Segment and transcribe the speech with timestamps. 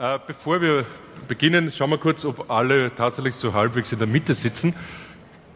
[0.00, 0.84] Äh, bevor wir
[1.26, 4.72] beginnen, schauen wir kurz, ob alle tatsächlich so halbwegs in der Mitte sitzen.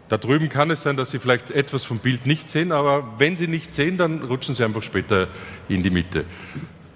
[0.08, 3.36] Da drüben kann es sein, dass Sie vielleicht etwas vom Bild nicht sehen, aber wenn
[3.36, 5.28] Sie nicht sehen, dann rutschen Sie einfach später
[5.68, 6.24] in die Mitte.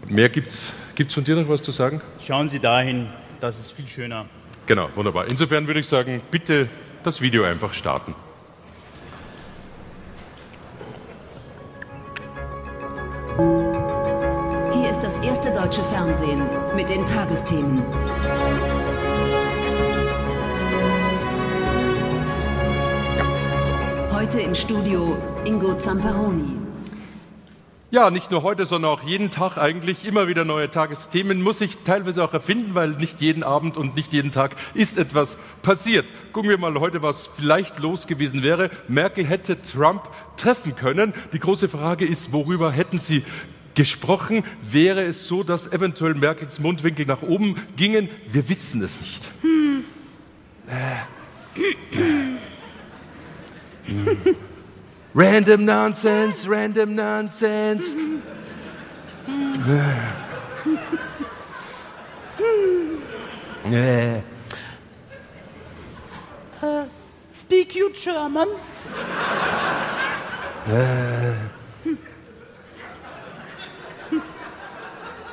[0.08, 0.72] Mehr gibt's.
[0.96, 2.00] Gibt's von dir noch was zu sagen?
[2.20, 4.26] Schauen Sie dahin, das ist viel schöner.
[4.66, 5.26] Genau, wunderbar.
[5.30, 6.68] Insofern würde ich sagen, bitte
[7.04, 8.14] das Video einfach starten.
[13.38, 13.65] Erste
[15.76, 16.42] deutsche Fernsehen
[16.74, 17.82] mit den Tagesthemen.
[24.10, 26.44] Heute im Studio Ingo Zamperoni.
[27.90, 31.78] Ja, nicht nur heute, sondern auch jeden Tag eigentlich immer wieder neue Tagesthemen muss ich
[31.84, 36.06] teilweise auch erfinden, weil nicht jeden Abend und nicht jeden Tag ist etwas passiert.
[36.32, 38.70] Gucken wir mal heute, was vielleicht los gewesen wäre.
[38.88, 41.12] Merkel hätte Trump treffen können.
[41.32, 43.22] Die große Frage ist, worüber hätten sie
[43.76, 44.42] gesprochen?
[44.62, 48.08] Wäre es so, dass eventuell Merkels Mundwinkel nach oben gingen?
[48.26, 49.28] Wir wissen es nicht.
[55.14, 57.96] Random Nonsense, Random Nonsense.
[63.70, 64.20] Äh.
[67.32, 68.48] Speak you German?
[70.66, 71.55] Hm.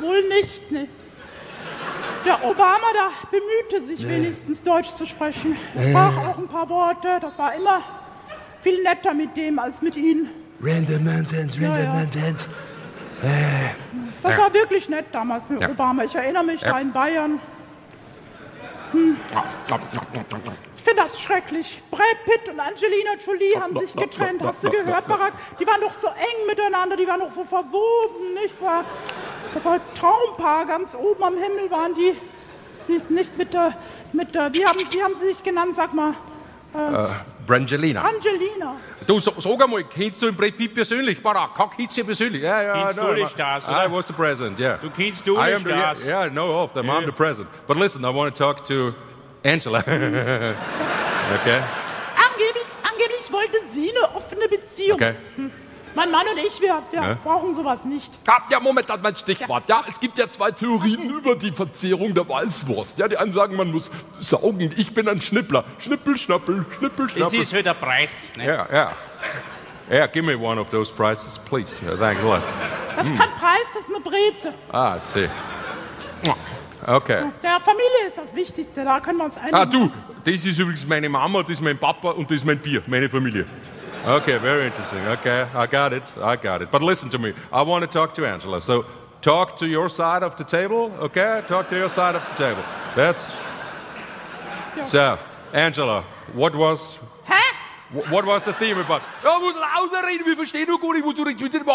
[0.04, 0.88] Wohl nicht, ne?
[2.26, 5.58] Der Obama, da bemühte sich wenigstens Deutsch zu sprechen.
[5.76, 7.20] Er sprach auch ein paar Worte.
[7.22, 7.82] Das war immer
[8.60, 10.30] viel netter mit dem als mit Ihnen.
[10.62, 11.94] Random Nonsense, Random ja.
[11.96, 12.46] Nonsense.
[14.22, 15.70] Das war wirklich nett damals mit Ja.
[15.70, 16.04] Obama.
[16.04, 16.72] Ich erinnere mich Ja.
[16.72, 17.40] da in Bayern.
[20.76, 21.82] Ich finde das schrecklich.
[21.90, 24.44] Brad Pitt und Angelina Jolie haben sich getrennt.
[24.44, 25.34] Hast du gehört, Barack?
[25.60, 28.86] Die waren doch so eng miteinander, die waren doch so verwoben, nicht wahr?
[29.54, 32.14] Das war ein Traumpaar, ganz oben am Himmel waren die.
[33.10, 33.74] Nicht mit der,
[34.12, 36.14] mit der, wie haben, wie haben sie sich genannt, sag mal?
[37.46, 38.02] Brangelina.
[38.02, 38.76] Angelina.
[39.06, 41.22] Du, so, sag einmal, kennst du den Brad Pitt persönlich?
[41.22, 42.42] Barack, kennst du ihn persönlich?
[42.42, 43.92] Ja, ja, Kennst no, du die I- Stars, I oder?
[43.92, 44.78] was the president, yeah.
[44.82, 46.06] Du kennst du I die am the, Stars.
[46.06, 47.06] yeah, I know of them, I'm Ja.
[47.06, 47.50] the president.
[47.68, 48.94] But listen, I want to talk to
[49.44, 49.80] Angela.
[49.86, 51.60] okay?
[52.18, 54.96] Angeblich, angeblich wollten sie eine offene Beziehung.
[54.96, 55.16] Okay.
[55.96, 57.18] Mein Mann und ich, wir, wir Ja.
[57.24, 58.12] brauchen sowas nicht.
[58.28, 59.64] Ja, ja, Moment, das ist mein Stichwort.
[59.68, 62.98] Ja, es gibt ja zwei Theorien über die Verzehrung der Weißwurst.
[63.00, 63.90] Ja, die einen sagen, man muss
[64.20, 64.74] saugen.
[64.78, 65.64] Ich bin ein Schnippler.
[65.80, 67.40] Schnippel, schnappel, schnippel, Das schnappel.
[67.42, 68.34] ist halt der Preis.
[68.36, 68.46] Ne?
[68.46, 68.92] Yeah, yeah.
[69.92, 71.76] Yeah, give me one of those prices, please.
[71.86, 72.42] Yeah, thanks a lot.
[72.96, 74.54] Das ist kein Preis, das ist eine Breze.
[74.72, 75.30] Ah, see.
[76.86, 77.24] Okay.
[77.42, 79.56] Der Familie ist das Wichtigste, da können wir uns einigen.
[79.56, 79.90] Ah, du,
[80.26, 83.10] das ist übrigens meine Mama, das ist mein Papa und das ist mein Bier, meine
[83.10, 83.46] Familie.
[84.06, 85.00] Okay, very interesting.
[85.08, 86.04] Okay, I got it.
[86.22, 86.70] I got it.
[86.72, 87.34] But listen to me.
[87.52, 88.60] I want to talk to Angela.
[88.60, 88.84] So
[89.22, 91.42] talk to your side of the table, okay?
[91.48, 92.64] Talk to your side of the table.
[92.96, 93.32] That's.
[94.88, 95.18] So,
[95.54, 96.04] Angela,
[96.34, 97.40] what was Hä?
[97.94, 99.02] wh- what was the theme about?
[99.24, 101.66] Ja, muss lauter reden, wir verstehen nur nicht, wo du redest mit dem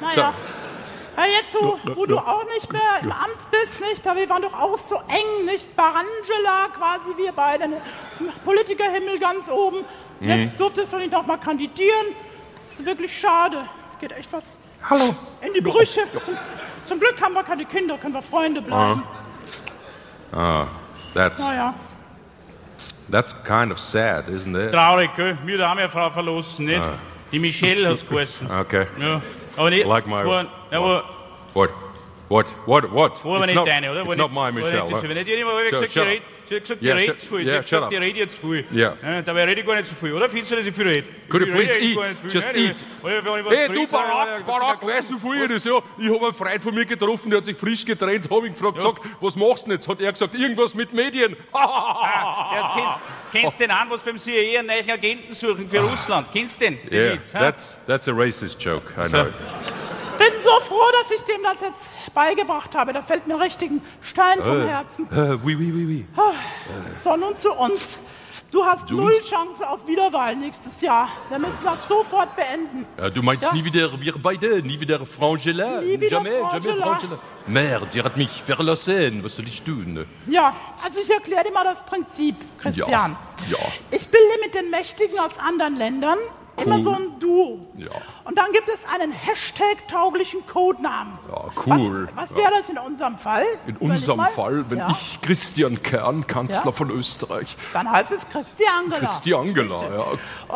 [0.00, 0.34] Naja.
[1.16, 4.04] Ja, jetzt so, wo du auch nicht mehr im Amt bist, nicht?
[4.04, 5.74] Wir waren doch auch so eng, nicht?
[5.76, 7.80] Barangela, quasi wir beide, ne?
[8.44, 9.84] Politikerhimmel ganz oben.
[10.20, 10.28] Mhm.
[10.28, 12.06] Jetzt durftest du nicht noch mal kandidieren.
[12.58, 13.58] Das ist wirklich schade.
[13.92, 14.56] Es geht echt was
[14.88, 15.14] Hallo.
[15.42, 16.00] in die Brüche.
[16.24, 16.36] Zum,
[16.84, 19.02] zum Glück haben wir keine Kinder, können wir Freunde bleiben.
[20.32, 20.66] Ah,
[21.14, 21.74] that's Naja.
[23.10, 24.72] that's kind of sad, isn't it?
[24.72, 25.36] Traurig, gell?
[25.44, 26.82] Wir da haben ja eine Frau verlassen, nicht?
[27.32, 28.48] Die Michelle hat's geheißen.
[28.60, 28.86] Okay.
[28.98, 29.20] Ja.
[29.56, 29.86] Aber nicht.
[29.86, 31.02] Like my- War, ja,
[31.54, 31.70] What?
[32.28, 32.46] What?
[32.66, 32.90] What?
[32.90, 33.20] What?
[33.24, 34.02] aber It's not, oder?
[34.06, 34.84] It's not my Michelle.
[34.84, 36.04] Nicht, wenn nicht hat So, gesagt, shut
[36.46, 37.46] sie hat gesagt, Yeah, redet shut- zu viel.
[37.46, 38.02] Yeah, hat gesagt, shut die up.
[38.02, 38.64] redet jetzt viel.
[38.72, 38.96] Yeah.
[39.02, 40.28] Ja, dabei rede ich gar nicht zu viel, oder?
[40.28, 41.08] Findest du, dass ich viel rede?
[41.28, 42.32] Could you Ich please rede eat?
[42.32, 42.76] Just eat.
[42.76, 45.64] Ich Hey, du ich, Barack, Barack, weißt du vorher das?
[45.64, 48.52] Ja, ich habe einen Freund von mir getroffen, der hat sich frisch getrennt, habe ihn
[48.54, 49.86] gefragt, gesagt, was machst du jetzt?
[49.86, 51.36] Hat er gesagt, irgendwas mit Medien.
[51.52, 53.00] Ah, kennst,
[53.32, 56.28] kennst den an, was beim CIA einen neuen Agenten suchen für Russland?
[56.32, 56.78] Kennst den?
[56.90, 58.92] Den Yeah, that's that's a racist joke.
[58.96, 59.26] I know.
[60.18, 62.92] Bin so froh, dass ich dem das jetzt beigebracht habe.
[62.92, 65.04] Da fällt mir richtig ein Stein vom Herzen.
[65.10, 66.06] Uh, oui, oui, oui, oui.
[67.00, 68.00] So, nun zu uns.
[68.50, 71.08] Du hast null Chance auf Wiederwahl nächstes Jahr.
[71.28, 72.86] Wir müssen das sofort beenden.
[72.98, 73.52] Ja, du meinst Ja.
[73.52, 75.80] nie wieder wir beide, nie wieder Frangela?
[75.80, 76.86] Nie wieder jamais, jamais Frangela.
[76.98, 77.18] Frangela.
[77.46, 79.24] Merde, die hat mich verlassen.
[79.24, 80.06] Was soll ich tun?
[80.28, 83.16] Ja, also ich erkläre dir mal das Prinzip, Christian.
[83.50, 83.58] Ja.
[83.90, 86.18] Ich bilde mit den Mächtigen aus anderen Ländern
[86.56, 86.82] Immer Cool.
[86.84, 87.66] so ein Duo.
[87.76, 87.90] Ja.
[88.24, 91.18] Und dann gibt es einen Hashtag-tauglichen Codenamen.
[91.28, 92.08] Ja, cool.
[92.14, 93.44] Was, was wäre das in unserem Fall?
[93.66, 94.20] In unserem.
[94.34, 94.88] Fall, wenn ja.
[94.90, 96.72] ich Christian Kern, Kanzler Ja.
[96.72, 98.98] von Österreich, Dann heißt es Christiangela.
[99.06, 100.04] Christiangela, ja.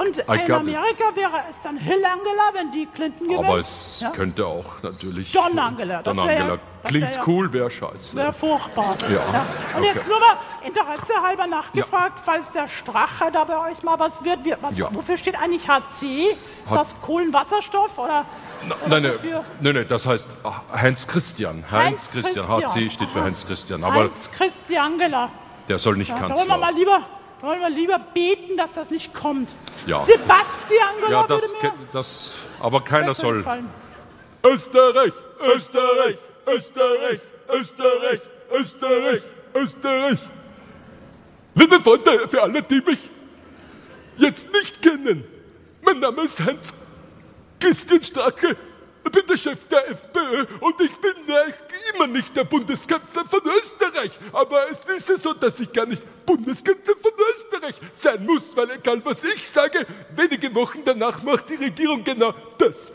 [0.01, 0.51] Und I in got it.
[0.53, 3.47] Amerika wäre es dann Hillangela, wenn die Clinton gewinnt.
[3.47, 4.11] Aber es ja?
[4.11, 5.33] könnte auch natürlich.
[5.33, 6.61] Don Angela, das Don wär ja- Angela.
[6.83, 8.17] das Klingt ja- cool, wäre scheiße.
[8.17, 8.97] Wäre furchtbar.
[9.11, 9.45] Ja.
[9.77, 9.93] Und Okay.
[9.95, 14.39] jetzt nur mal Interesse halber nachgefragt, falls der Strache da bei euch mal was wird.
[14.63, 14.89] Was, Ja.
[14.93, 16.31] Wofür steht eigentlich HC?
[16.31, 16.95] Ist Hat- das
[17.59, 18.25] Kohlenwasserstoff oder?
[18.67, 19.45] Na, oder nein, nein, wofür?
[19.61, 21.65] nein, nein, das heißt ah, Heinz Christian.
[21.71, 22.47] Heinz, Heinz Christian.
[22.47, 22.87] Christian.
[22.87, 23.23] HC steht für.
[23.23, 23.85] Heinz Christian.
[23.85, 25.31] Aber Heinz Christiangela.
[25.69, 26.37] der soll nicht Ja, da Kanzler.
[26.39, 27.03] wollen wir mal lieber,
[27.41, 29.51] da wollen wir lieber beten, dass das nicht kommt.
[29.87, 30.01] Ja.
[30.01, 33.39] Sebastiangela ja, das, würde mir das, aber keiner soll.
[33.39, 33.69] gefallen.
[34.45, 38.21] Österreich, Österreich, Österreich, Österreich,
[38.53, 39.23] Österreich,
[39.55, 40.19] Österreich.
[41.55, 42.99] Liebe Freunde, für alle, die mich
[44.17, 45.25] jetzt nicht kennen,
[45.83, 46.73] mein Name ist Heinz
[47.59, 48.57] Christian Strache.
[49.11, 54.11] Bin der Chef der FPÖ und ich bin äh, immer nicht der Bundeskanzler von Österreich.
[54.33, 58.73] Aber es ist ja so, dass ich gar nicht Bundeskanzler von Österreich sein muss, weil
[58.73, 62.93] egal was ich sage, wenige Wochen danach macht die Regierung genau das,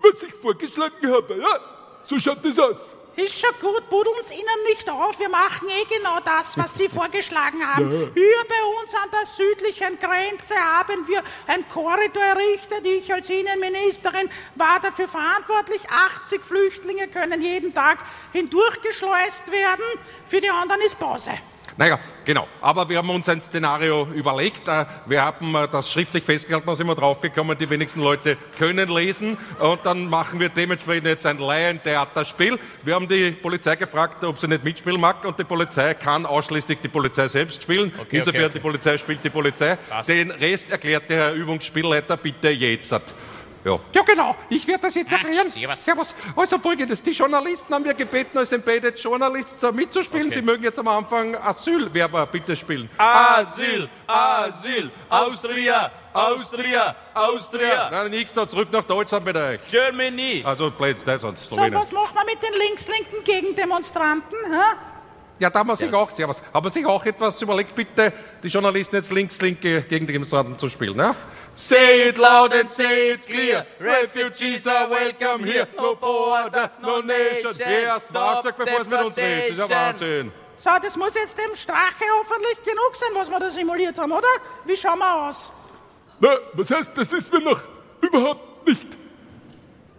[0.00, 1.36] was ich vorgeschlagen habe.
[1.36, 1.60] Ja,
[2.06, 2.80] so schaut es aus.
[3.16, 5.18] Ist schon gut, buddeln's Ihnen nicht auf.
[5.18, 8.10] Wir machen eh genau das, was Sie vorgeschlagen haben.
[8.14, 12.86] Hier bei uns an der südlichen Grenze haben wir einen Korridor errichtet.
[12.86, 15.80] Ich als Innenministerin war dafür verantwortlich.
[15.90, 17.98] 80 Flüchtlinge können jeden Tag
[18.32, 19.84] hindurchgeschleust werden.
[20.26, 21.32] Für die anderen ist Pause.
[21.80, 22.46] Naja, genau.
[22.60, 24.68] Aber wir haben uns ein Szenario überlegt.
[24.68, 28.86] Äh, Wir haben äh, das schriftlich festgehalten, da sind wir draufgekommen, die wenigsten Leute können
[28.90, 29.38] lesen.
[29.58, 32.58] Und dann machen wir dementsprechend jetzt ein Laientheaterspiel.
[32.82, 35.24] Wir haben die Polizei gefragt, ob sie nicht mitspielen mag.
[35.24, 37.90] Und die Polizei kann ausschließlich die Polizei selbst spielen.
[38.10, 38.50] Insofern, okay, okay.
[38.52, 39.78] die Polizei spielt die Polizei.
[40.06, 42.94] Den Rest erklärt der Herr Übungsspielleiter bitte jetzt.
[43.64, 43.78] Ja.
[43.94, 44.36] Ja, genau.
[44.48, 45.50] Ich werde das jetzt erklären.
[45.50, 45.84] servus.
[45.84, 46.14] Servus.
[46.34, 47.02] Also folgendes.
[47.02, 50.30] Die Journalisten haben wir gebeten, als Embedded Journalists mitzuspielen.
[50.30, 52.88] Sie mögen jetzt am Anfang Asylwerber bitte spielen.
[52.96, 59.60] Asyl, Asyl, Austria, Austria, Austria, Na, nichts da zurück nach Deutschland mit euch.
[59.68, 60.42] Germany.
[60.44, 61.74] Also, blöd, Deutschland, So, Slowenien.
[61.80, 64.36] was macht man mit den links-linken Gegendemonstranten?
[64.50, 64.76] Hä?
[65.38, 68.48] Ja, da haben wir sich auch, servus, haben wir sich auch etwas überlegt, bitte die
[68.48, 71.14] Journalisten jetzt links, linke gegen die Demonstranten zu spielen, ne?
[71.60, 73.66] Say it loud and say it clear.
[73.78, 75.68] Refugees are welcome here.
[75.76, 77.52] No border, no nation.
[77.60, 79.58] Erst Fahrzeug, bevor es mit uns redet.
[79.58, 80.32] Das ist ja Wahnsinn.
[80.56, 84.26] So, das muss jetzt dem Strache hoffentlich genug sein, was wir da simuliert haben, oder?
[84.64, 85.52] Wie schauen wir aus?
[86.18, 87.60] Na, was heißt, das ist mir noch
[88.00, 88.88] überhaupt nicht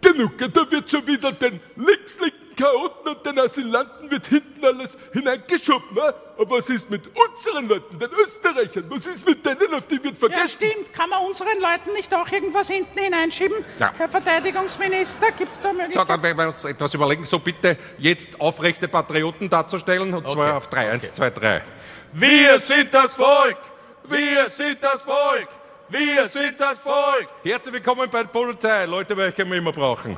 [0.02, 0.32] genug.
[0.40, 5.96] Da wird schon wieder den links-linken Chaoten und den Asylanten wird hinten alles hineingeschoben.
[5.96, 6.14] Ne?
[6.38, 8.86] Aber was ist mit unseren Leuten, den Österreichern?
[8.90, 10.50] Was ist mit denen, auf die wird Ja, vergessen?
[10.70, 10.94] stimmt.
[10.94, 13.58] Kann man unseren Leuten nicht auch irgendwas hinten hineinschieben?
[13.80, 13.92] Ja.
[13.98, 16.08] Herr Verteidigungsminister, gibt es da So, Möglichkeiten?
[16.08, 20.68] dann werden wir uns etwas überlegen, so bitte jetzt aufrechte Patrioten darzustellen, und zwar auf
[20.68, 21.62] 3, 1, 2, 3.
[22.14, 23.58] Wir sind das Volk.
[24.04, 25.48] Wir sind das Volk.
[25.90, 27.28] Wir sind das Volk.
[27.44, 30.18] Herzlich willkommen bei der Polizei, Leute, welche wir immer brauchen.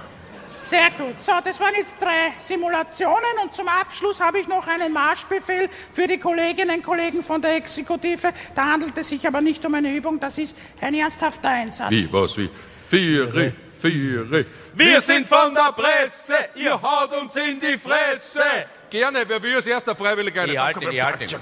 [0.54, 1.20] Sehr gut.
[1.20, 6.08] So, das waren jetzt drei Simulationen und zum Abschluss habe ich noch einen Marschbefehl für
[6.08, 8.34] die Kolleginnen und Kollegen von der Exekutive.
[8.56, 11.92] Da handelt es sich aber nicht um eine Übung, das ist ein ernsthafter Einsatz.
[11.92, 12.50] Wie, was, wie?
[12.90, 14.46] Viere, viere.
[14.76, 16.36] Wir sind von der Presse.
[16.56, 18.44] Ihr haut uns in die Fresse.
[18.90, 20.54] Gerne, wer will als erster freiwillig eine?
[20.54, 21.40] Ich halte, ich halte.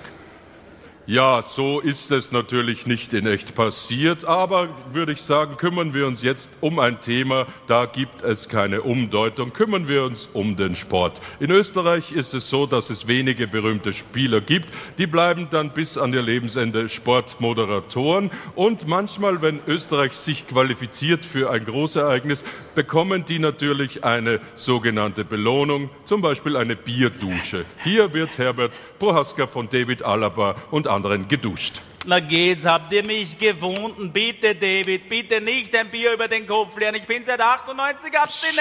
[1.07, 6.05] Ja, so ist es natürlich nicht in echt passiert, aber würde ich sagen, kümmern wir
[6.05, 10.75] uns jetzt um ein Thema, da gibt es keine Umdeutung, kümmern wir uns um den
[10.75, 11.19] Sport.
[11.39, 15.97] In Österreich ist es so, dass es wenige berühmte Spieler gibt, die bleiben dann bis
[15.97, 22.43] an ihr Lebensende Sportmoderatoren und manchmal, wenn Österreich sich qualifiziert für ein Großereignis,
[22.75, 27.65] bekommen die natürlich eine sogenannte Belohnung, zum Beispiel eine Bierdusche.
[27.83, 31.81] Hier wird Herbert Prohaska von David Alaba und anderen geduscht.
[32.05, 34.11] Na geht's, habt ihr mich gewunden?
[34.11, 36.95] Bitte, David, bitte nicht ein Bier über den Kopf leeren.
[36.95, 38.57] Ich bin seit 98 abstinent.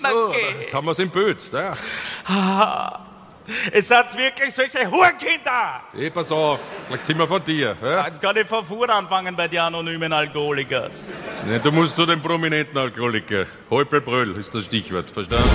[0.00, 0.60] Na So, geht.
[0.62, 1.38] jetzt haben wir es im Bild.
[1.52, 1.72] Ja.
[3.72, 5.82] Es hat wirklich solche Hurkinder.
[5.92, 7.76] Hey, pass auf, vielleicht sind wir von dir.
[7.82, 8.06] Ja?
[8.06, 11.08] Jetzt kann ich von vor anfangen bei den anonymen Alkoholikers.
[11.46, 13.46] Nee, du musst zu den prominenten Alkoholiker.
[13.68, 15.48] Holpelbröll ist das Stichwort, verstanden?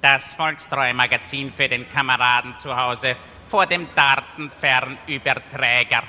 [0.00, 3.16] Das Volkstreu-Magazin für den Kameraden zu Hause
[3.48, 6.02] vor dem Datenfernüberträger.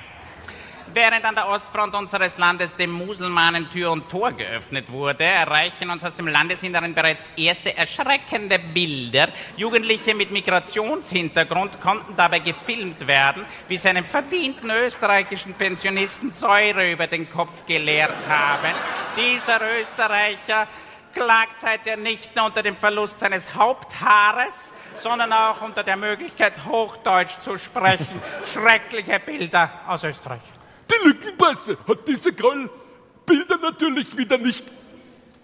[0.94, 6.04] Während an der Ostfront unseres Landes dem Muselmanen Tür und Tor geöffnet wurde, erreichen uns
[6.04, 9.28] aus dem Landesinneren bereits erste erschreckende Bilder.
[9.56, 17.06] Jugendliche mit Migrationshintergrund konnten dabei gefilmt werden, wie sie einem verdienten österreichischen Pensionisten Säure über
[17.06, 18.74] den Kopf geleert haben.
[19.16, 20.66] Dieser Österreicher
[21.12, 27.40] klagt seitdem nicht nur unter dem Verlust seines Haupthaares, sondern auch unter der Möglichkeit, Hochdeutsch
[27.40, 28.20] zu sprechen.
[28.52, 30.42] Schreckliche Bilder aus Österreich.
[30.90, 34.64] Die Lückenpresse hat diese Grollbilder natürlich wieder nicht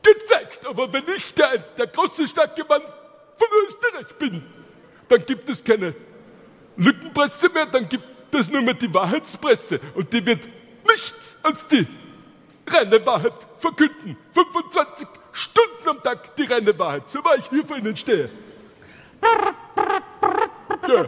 [0.03, 0.67] gezeigt.
[0.67, 4.45] Aber wenn ich der, einst der große, starke Mann von Österreich bin,
[5.09, 5.95] dann gibt es keine
[6.77, 9.81] Lückenpresse mehr, dann gibt es nur mehr die Wahrheitspresse.
[9.95, 10.49] Und die wird
[10.87, 11.87] nichts als die
[12.67, 14.17] reine Wahrheit verkünden.
[14.33, 17.09] 25 Stunden am Tag die Wahrheit.
[17.09, 18.29] So war ich hier vor Ihnen stehe.
[20.89, 21.05] Ja.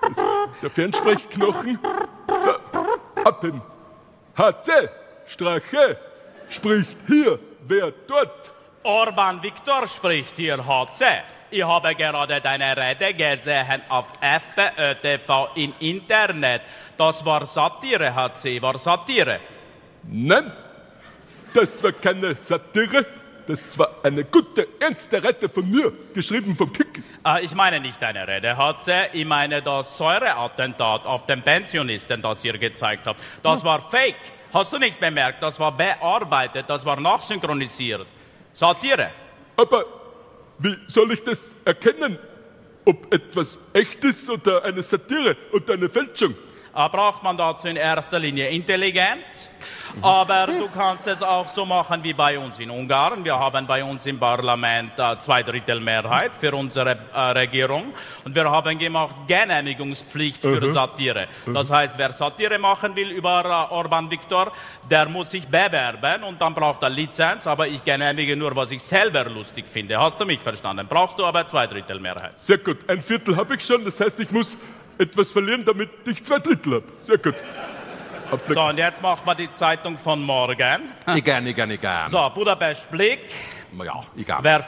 [0.00, 0.16] Das,
[0.62, 1.78] der Fernsprechknochen
[3.24, 3.60] Appen.
[4.36, 4.88] HC,
[5.26, 5.98] Strache,
[6.48, 8.52] spricht hier, wer dort.
[8.82, 11.04] Orban Viktor spricht hier, HC.
[11.50, 16.62] Ich habe gerade deine Rede gesehen auf FPÖ TV im Internet.
[16.96, 19.40] Das war Satire, HC, war Satire.
[20.04, 20.52] Nein,
[21.52, 23.04] das war keine Satire,
[23.48, 27.02] das war eine gute, ernste Rede von mir, geschrieben vom Kickel.
[27.24, 29.08] Äh, ich meine nicht deine Rede, HC.
[29.14, 33.20] Ich meine das Säureattentat auf den Pensionisten, das ihr gezeigt habt.
[33.42, 34.16] Das war fake.
[34.52, 35.42] Hast du nicht bemerkt?
[35.42, 38.06] Das war bearbeitet, das war nachsynchronisiert.
[38.52, 39.10] Satire.
[39.56, 39.84] Aber
[40.58, 42.18] wie soll ich das erkennen,
[42.84, 46.34] ob etwas echt ist oder eine Satire oder eine Fälschung?
[46.74, 49.48] Äh, braucht man dazu in erster Linie Intelligenz.
[50.02, 53.24] Aber du kannst es auch so machen wie bei uns in Ungarn.
[53.24, 57.92] Wir haben bei uns im Parlament äh, zwei Drittel Mehrheit für unsere äh, Regierung
[58.24, 61.28] und wir haben gemacht Genehmigungspflicht für Satire.
[61.46, 64.52] Das heißt, wer Satire machen will über äh, Orban Viktor,
[64.90, 67.46] der muss sich bewerben und dann braucht er Lizenz.
[67.46, 69.98] Aber ich genehmige nur, was ich selber lustig finde.
[69.98, 70.86] Hast du mich verstanden?
[70.88, 72.32] Brauchst du aber zwei Drittel Mehrheit.
[72.38, 74.56] Sehr gut, ein Viertel habe ich schon, das heißt, ich muss
[74.98, 76.84] etwas verlieren, damit ich zwei Drittel habe.
[77.02, 77.34] Sehr gut.
[78.30, 80.56] So, und jetzt machen wir die Zeitung von morgen.
[81.24, 82.08] Gern, ich gern.
[82.08, 83.30] So, Budapest Blick.
[83.82, 84.38] Ja, gern.
[84.44, 84.64] Wer,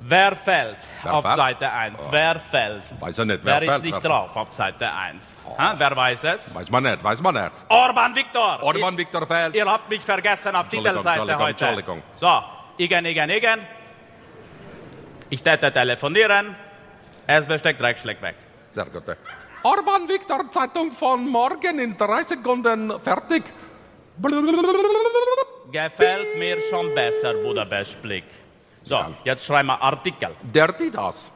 [0.00, 1.36] wer fällt Wer auf fällt?
[1.36, 1.98] Seite 1?
[2.10, 3.00] Wer fällt?
[3.00, 5.36] Weiß er nicht, Wer, wer ist fällt, nicht wer drauf auf Seite 1?
[5.58, 6.54] Ha, wer weiß es?
[6.54, 7.52] Weiß man nicht, weiß man nicht.
[7.68, 8.62] Orban Viktor!
[8.62, 9.54] Orban Viktor fällt.
[9.54, 11.50] Ihr, habt mich vergessen auf Titelseite heute.
[11.50, 12.02] Entschuldigung.
[12.16, 12.42] So,
[12.78, 13.60] igen, igen, igen.
[15.30, 16.54] Ich täte telefonieren.
[17.26, 18.36] Es besteckt Dreckschläg weg.
[18.70, 19.04] Sehr gut.
[19.64, 23.44] Orban Viktor Zeitung von morgen in drei Sekunden fertig.
[25.72, 28.24] Gefällt mir schon besser, Budapest Blick.
[28.82, 30.32] So, jetzt schreiben wir Artikel.
[30.42, 31.30] Der die das.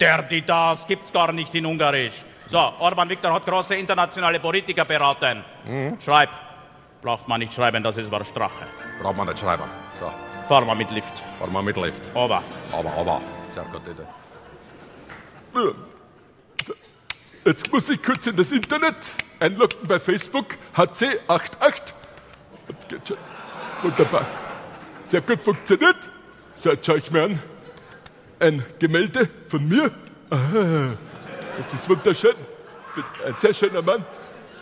[0.00, 2.24] Der, die, das gibt's gar nicht in Ungarisch.
[2.48, 5.44] So, Orban Viktor hat große internationale Politiker beraten.
[6.04, 6.30] Schreib.
[7.00, 8.66] Braucht man nicht schreiben, das ist Strache.
[9.00, 9.70] Braucht man nicht schreiben.
[10.00, 10.10] So,
[10.48, 11.22] Fahr mal mit Lift.
[11.38, 12.02] fahren wir mit Lift.
[12.12, 12.42] Aber.
[12.72, 13.20] Aber, aber.
[13.54, 14.04] Sehr gut, bitte.
[17.48, 18.94] Jetzt muss ich kurz in das Internet
[19.40, 20.48] einloggen bei Facebook.
[20.76, 21.94] HC88.
[22.68, 23.16] Und geht schon.
[23.80, 24.26] Wunderbar.
[25.06, 25.96] Sehr gut funktioniert.
[26.54, 27.42] So, jetzt schaue ich mir an.
[28.38, 29.90] Ein Gemälde von mir.
[30.28, 30.90] Ah,
[31.56, 32.34] das ist wunderschön.
[33.24, 34.04] Ein sehr schöner Mann.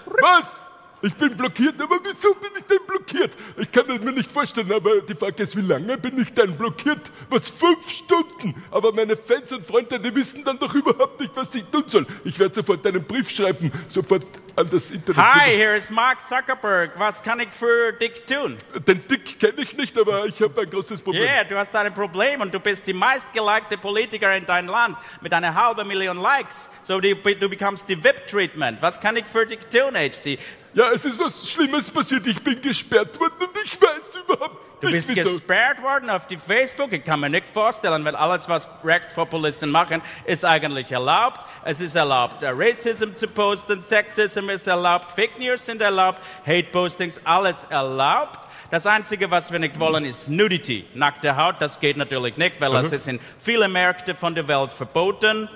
[0.04, 0.65] Was?
[1.02, 3.32] Ich bin blockiert, aber wieso bin ich denn blockiert?
[3.58, 6.56] Ich kann es mir nicht vorstellen, aber die Frage ist, wie lange bin ich denn
[6.56, 7.10] blockiert?
[7.28, 8.54] Was, fünf Stunden?
[8.70, 12.06] Aber meine Fans und Freunde, die wissen dann doch überhaupt nicht, was ich tun soll.
[12.24, 14.24] Ich werde sofort einen Brief schreiben, sofort
[14.56, 15.22] an das Internet.
[15.22, 16.92] Hi, hier ist Mark Zuckerberg.
[16.98, 18.56] Was kann ich für dich tun?
[18.88, 21.24] Den Dick kenne ich nicht, aber ich habe ein großes Problem.
[21.24, 24.96] Ja, yeah, du hast ein Problem und du bist die meistgelikte Politiker in deinem Land
[25.20, 26.70] mit einer halben Million Likes.
[26.82, 28.80] So du, du bekommst die VIP-Treatment.
[28.80, 30.38] Was kann ich für dich tun, HC?
[30.76, 32.26] Ja, es ist was Schlimmes passiert.
[32.26, 35.30] Ich bin gesperrt worden und ich weiß überhaupt Du nicht, bist wieso.
[35.30, 36.92] gesperrt worden auf die Facebook.
[36.92, 41.40] Ich kann mir nicht vorstellen, weil alles, was Rechtspopulisten machen, ist eigentlich erlaubt.
[41.64, 46.64] Es ist erlaubt, äh, Racism zu posten, Sexism ist erlaubt, Fake News sind erlaubt, Hate
[46.70, 48.46] Postings, alles erlaubt.
[48.70, 50.84] Das Einzige, was wir nicht wollen, ist Nudity.
[50.92, 54.72] Nackte Haut, das geht natürlich nicht, weil das ist in vielen Märkten von der Welt
[54.72, 55.48] verboten.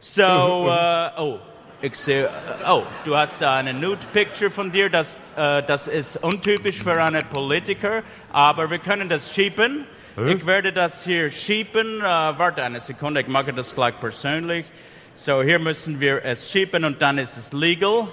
[0.00, 1.38] So, äh, oh,
[1.80, 2.28] ich sehe, äh,
[2.68, 7.24] oh, du hast da eine Nude-Picture von dir, das, äh, das ist untypisch für einen
[7.26, 9.86] Politiker, aber wir können das schieben.
[10.26, 12.00] Ich werde das hier schieben.
[12.00, 14.66] Äh, warte eine Sekunde, ich mache das gleich persönlich.
[15.14, 18.08] So, hier müssen wir es schieben und dann ist es legal.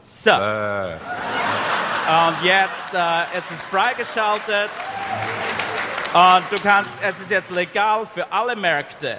[0.00, 0.32] So.
[0.32, 0.40] Und
[2.42, 4.70] jetzt äh, es ist es freigeschaltet.
[6.14, 9.18] Und du kannst, es ist jetzt legal für alle Märkte.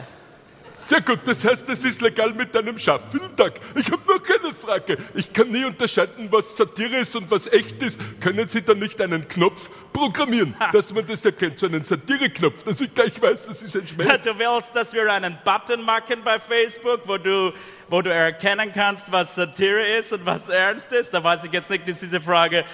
[0.86, 3.02] Sehr gut, das heißt, es ist legal mit deinem Schaf.
[3.12, 3.54] Vielen Dank.
[3.76, 4.98] Ich habe noch keine Frage.
[5.16, 8.00] Ich kann nie unterscheiden, was Satire ist und was echt ist.
[8.20, 12.82] Können Sie da nicht einen Knopf programmieren, dass man das erkennt, so einen Satire-Knopf, dass
[12.82, 14.04] ich gleich weiß, das ist ein Schmäh?
[14.18, 17.54] Du willst, dass wir einen Button machen bei Facebook, wo du,
[17.90, 21.14] wo du erkennen kannst, was Satire ist und was ernst ist?
[21.14, 22.66] Da weiß ich jetzt nicht, ist diese Frage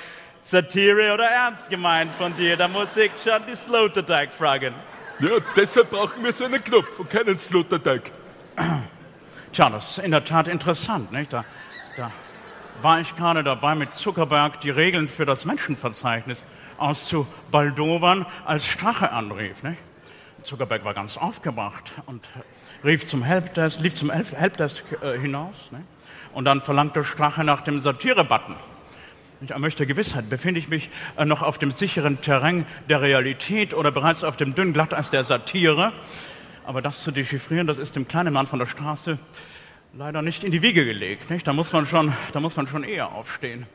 [0.42, 2.58] Satire oder ernst gemeint von dir.
[2.58, 4.74] Da muss ich schon die Sloterdijk fragen.
[5.20, 8.12] Ja, deshalb brauchen wir so einen Knopf und keinen Sloterdijk.
[9.52, 11.34] Tja, das ist in der Tat interessant, nicht?
[11.34, 11.44] Da,
[11.98, 12.12] da
[12.82, 16.46] war ich gerade dabei, mit Zuckerberg die Regeln für das Menschenverzeichnis
[16.78, 19.78] auszubaldowern, als Strache anrief, nicht?
[20.44, 22.26] Zuckerberg war ganz aufgebracht und
[22.86, 25.56] rief zum Helpdesk, lief zum Help- Helpdesk äh, hinaus.
[25.72, 25.84] Nicht?
[26.32, 28.56] Und dann verlangte Strache nach dem Satire-Button.
[29.48, 30.30] Er möchte Gewissheit.
[30.30, 34.54] Befinde ich mich äh, noch auf dem sicheren Terrain der Realität oder bereits auf dem
[34.54, 35.94] dünnen Glatteis der Satire?
[36.66, 39.18] Aber das zu dechiffrieren, das ist dem kleinen Mann von der Straße
[39.94, 41.30] leider nicht in die Wiege gelegt.
[41.30, 41.48] Nicht?
[41.48, 43.66] Da, muss man schon, da muss man schon eher aufstehen.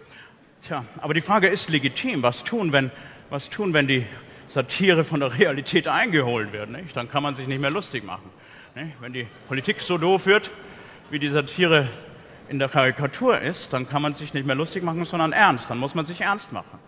[0.67, 2.23] Tja, aber die Frage ist legitim.
[2.23, 2.91] Was tun, wenn,
[3.31, 4.05] was tun, wenn die
[4.49, 6.71] Satire von der Realität eingeholt wird?
[6.71, 6.95] Nicht?
[6.95, 8.29] Dann kann man sich nicht mehr lustig machen.
[8.75, 8.93] Nicht?
[9.01, 10.53] Wenn die Politik so doof wird,
[11.11, 11.89] wie die Satire
[12.49, 15.71] in der Karikatur ist, dann kann man sich nicht mehr lustig machen, sondern ernst.
[15.71, 16.79] Dann muss man sich ernst machen.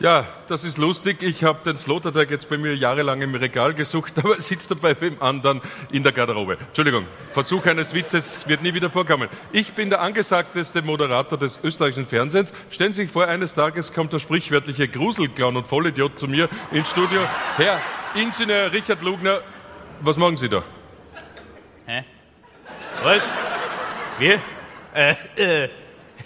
[0.00, 1.22] Ja, das ist lustig.
[1.22, 4.94] Ich habe den Sloterdijk jetzt bei mir jahrelang im Regal gesucht, aber er sitzt dabei
[4.94, 5.60] beim anderen
[5.92, 6.58] in der Garderobe.
[6.58, 9.28] Entschuldigung, Versuch eines Witzes wird nie wieder vorkommen.
[9.52, 12.52] Ich bin der angesagteste Moderator des österreichischen Fernsehens.
[12.70, 16.90] Stellen Sie sich vor, eines Tages kommt der sprichwörtliche Gruselclown und Vollidiot zu mir ins
[16.90, 17.20] Studio.
[17.56, 17.80] Herr
[18.16, 19.40] Ingenieur Richard Lugner,
[20.00, 20.64] was machen Sie da?
[21.86, 22.04] Hä?
[23.02, 23.22] Was?
[24.18, 24.38] Wie?
[24.94, 25.68] Äh, äh,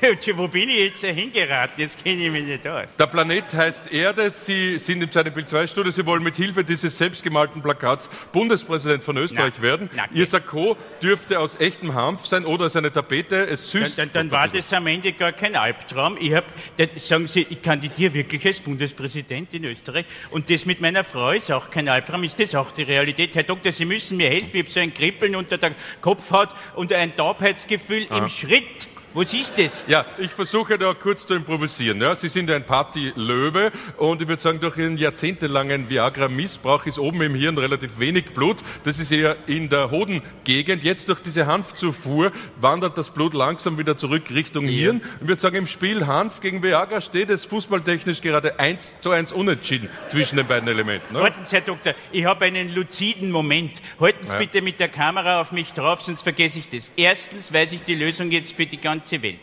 [0.37, 1.81] wo bin ich jetzt hingeraten?
[1.81, 2.88] Jetzt kenne ich mich nicht aus.
[2.99, 4.31] Der Planet heißt Erde.
[4.31, 5.90] Sie sind im Seine Bild 2 Studio.
[5.90, 9.90] Sie wollen mit Hilfe dieses selbstgemalten Plakats Bundespräsident von Österreich Na, werden.
[9.95, 13.47] na, Ihr Sakko dürfte aus echtem Hanf sein oder seine Tapete.
[13.47, 13.99] Es Dann, süßt.
[13.99, 16.17] dann, dann war das am Ende gar kein Albtraum.
[16.21, 16.45] Ich hab,
[16.76, 21.33] dann sagen Sie, ich kandidiere wirklich als Bundespräsident in Österreich und das mit meiner Frau
[21.33, 23.35] ist auch kein Albtraum, ist das auch die Realität.
[23.35, 26.93] Herr Doktor, Sie müssen mir helfen, ich habe so ein Kribbeln unter der Kopfhaut und
[26.93, 28.88] ein Taubheitsgefühl im Schritt.
[29.18, 29.82] Was ist das?
[29.88, 32.00] Ja, ich versuche da kurz zu improvisieren.
[32.00, 37.22] Ja, Sie sind ein Party-Löwe und ich würde sagen, durch Ihren jahrzehntelangen Viagra-Missbrauch ist oben
[37.22, 38.59] im Hirn relativ wenig Blut.
[38.85, 40.85] Das ist eher in der Hodengegend.
[40.85, 45.02] Jetzt durch diese Hanfzufuhr wandert das Blut langsam wieder zurück Richtung Hirn.
[45.20, 49.33] Ich würde sagen, im Spiel Hanf gegen Viagra steht es fußballtechnisch gerade 1 zu 1
[49.33, 51.14] unentschieden zwischen den beiden Elementen.
[51.14, 51.22] Ne?
[51.22, 53.83] Warten Sie, Herr Doktor, ich habe einen luziden Moment.
[53.98, 54.38] Halten Sie Ja.
[54.38, 56.92] bitte mit der Kamera auf mich drauf, sonst vergesse ich das.
[56.94, 59.38] Erstens weiß ich die Lösung jetzt für die ganze Welt.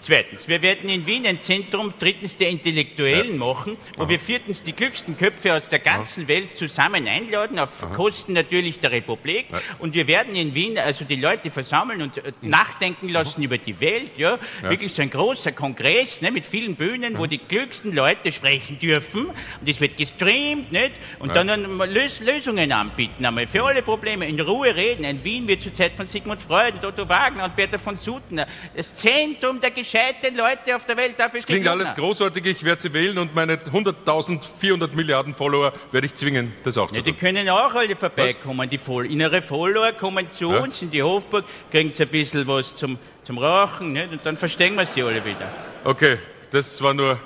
[0.00, 4.72] Zweitens, wir werden in Wien ein Zentrum drittens der Intellektuellen machen, wo wir viertens die
[4.72, 9.46] klügsten Köpfe aus der ganzen Welt zusammen einladen, auf Kosten natürlich der Republik.
[9.78, 13.80] Und wir werden in Wien also die Leute versammeln und äh, nachdenken lassen über die
[13.80, 14.12] Welt.
[14.16, 14.38] Ja?
[14.62, 19.26] Wirklich so ein großer Kongress ne, mit vielen Bühnen, wo die klügsten Leute sprechen dürfen.
[19.26, 20.92] Und es wird gestreamt nicht?
[21.18, 21.48] und dann
[21.88, 25.04] Lös Lösungen anbieten, einmal für alle Probleme, in Ruhe reden.
[25.04, 28.46] In Wien wird zur Zeit von Sigmund Freud, und Otto Wagner und Bertha von Suttner
[28.76, 31.14] das Zentrum der gescheiten Leute auf der Welt.
[31.18, 32.02] Dafür Klingt alles Lugner.
[32.02, 32.44] großartig.
[32.46, 36.96] Ich werde Sie wählen und meine 100.400 Milliarden Follower werde ich zwingen, das auch Ja,
[36.98, 37.18] zu die tun.
[37.20, 39.06] können auch alle vorbeikommen, die voll.
[39.06, 40.58] Innere Follower kommen zu Ja.
[40.62, 44.10] uns in die Hofburg, kriegen sie ein bisschen was zum, zum Rauchen, nicht?
[44.10, 45.48] und dann verstehen wir sie alle wieder.
[45.84, 46.18] Okay,
[46.50, 47.18] das war nur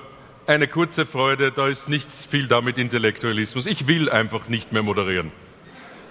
[0.46, 1.52] eine kurze Freude.
[1.52, 3.66] Da ist nichts viel da mit Intellektualismus.
[3.66, 5.32] Ich will einfach nicht mehr moderieren.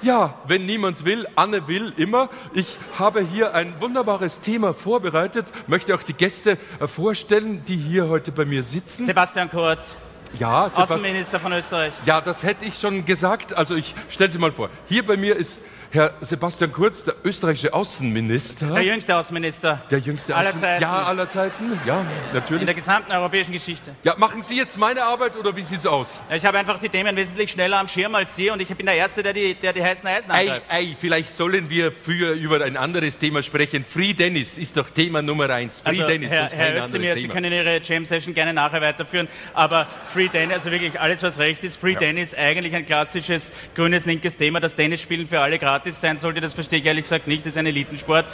[0.01, 2.29] Ja, wenn niemand will, Anne will immer.
[2.53, 8.07] Ich habe hier ein wunderbares Thema vorbereitet, möchte auch die Gäste äh, vorstellen, die hier
[8.09, 9.05] heute bei mir sitzen.
[9.05, 9.97] Sebastian Kurz,
[10.39, 11.93] Ja, Sebastian, Außenminister von Österreich.
[12.05, 13.55] ja, das hätte ich schon gesagt.
[13.55, 14.69] Also ich stelle Sie mal vor.
[14.87, 15.61] Hier bei mir ist
[15.93, 18.67] Herr Sebastian Kurz, der österreichische Außenminister.
[18.73, 20.81] Der jüngste Außenminister Der jüngste aller Außen- Zeiten.
[20.81, 21.79] Ja, aller Zeiten.
[21.85, 22.63] Ja, in natürlich.
[22.63, 23.93] der gesamten europäischen Geschichte.
[24.03, 26.17] Ja, machen Sie jetzt meine Arbeit oder wie sieht's aus?
[26.29, 28.85] Ja, Ich habe einfach die Themen wesentlich schneller am Schirm als Sie und ich bin
[28.85, 30.65] der Erste, der die, der die heißen Eisen Ei, angreift.
[30.69, 33.83] ei, vielleicht sollen wir für über ein anderes Thema sprechen.
[33.83, 35.81] Free Dennis ist doch Thema Nummer eins.
[35.81, 37.33] Free Also, Dennis, Herr, sonst Herr kein Özdemir, anderes Sie Thema.
[37.33, 41.75] können Ihre Jam-Session gerne nachher weiterführen, aber Free Tennis, also wirklich alles, was recht ist,
[41.75, 46.41] Free Tennis, eigentlich ein klassisches grünes, linkes Thema, das Tennisspielen für alle gratis sein sollte,
[46.41, 48.25] das verstehe ich ehrlich gesagt nicht, das ist ein Elitensport.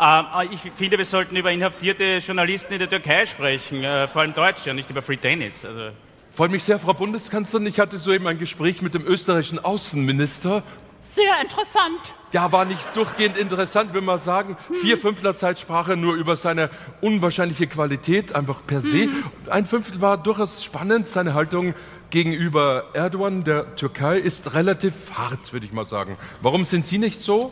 [0.00, 4.32] Ähm, ich finde, wir sollten über inhaftierte Journalisten in der Türkei sprechen, äh, vor allem
[4.34, 5.64] Deutsche, und nicht über Free Tennis.
[5.64, 5.90] Also,
[6.32, 7.66] Freut mich sehr, Frau Bundeskanzlerin.
[7.66, 10.62] Ich hatte soeben ein Gespräch mit dem österreichischen Außenminister.
[11.00, 12.14] Sehr interessant.
[12.32, 14.56] Ja, war nicht durchgehend interessant, wenn man sagen.
[14.80, 16.70] Vier Fünftel Zeit sprach er nur über seine
[17.02, 19.08] unwahrscheinliche Qualität, einfach per se.
[19.48, 21.08] Ein Fünftel war durchaus spannend.
[21.08, 21.74] Seine Haltung
[22.14, 26.16] gegenüber Erdogan, der Türkei, ist relativ hart, würde ich mal sagen.
[26.42, 27.50] Warum sind Sie nicht so?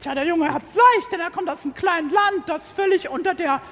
[0.00, 3.34] Tja, der Junge hat's leicht, denn er kommt aus einem kleinen Land, das völlig unter
[3.34, 3.62] der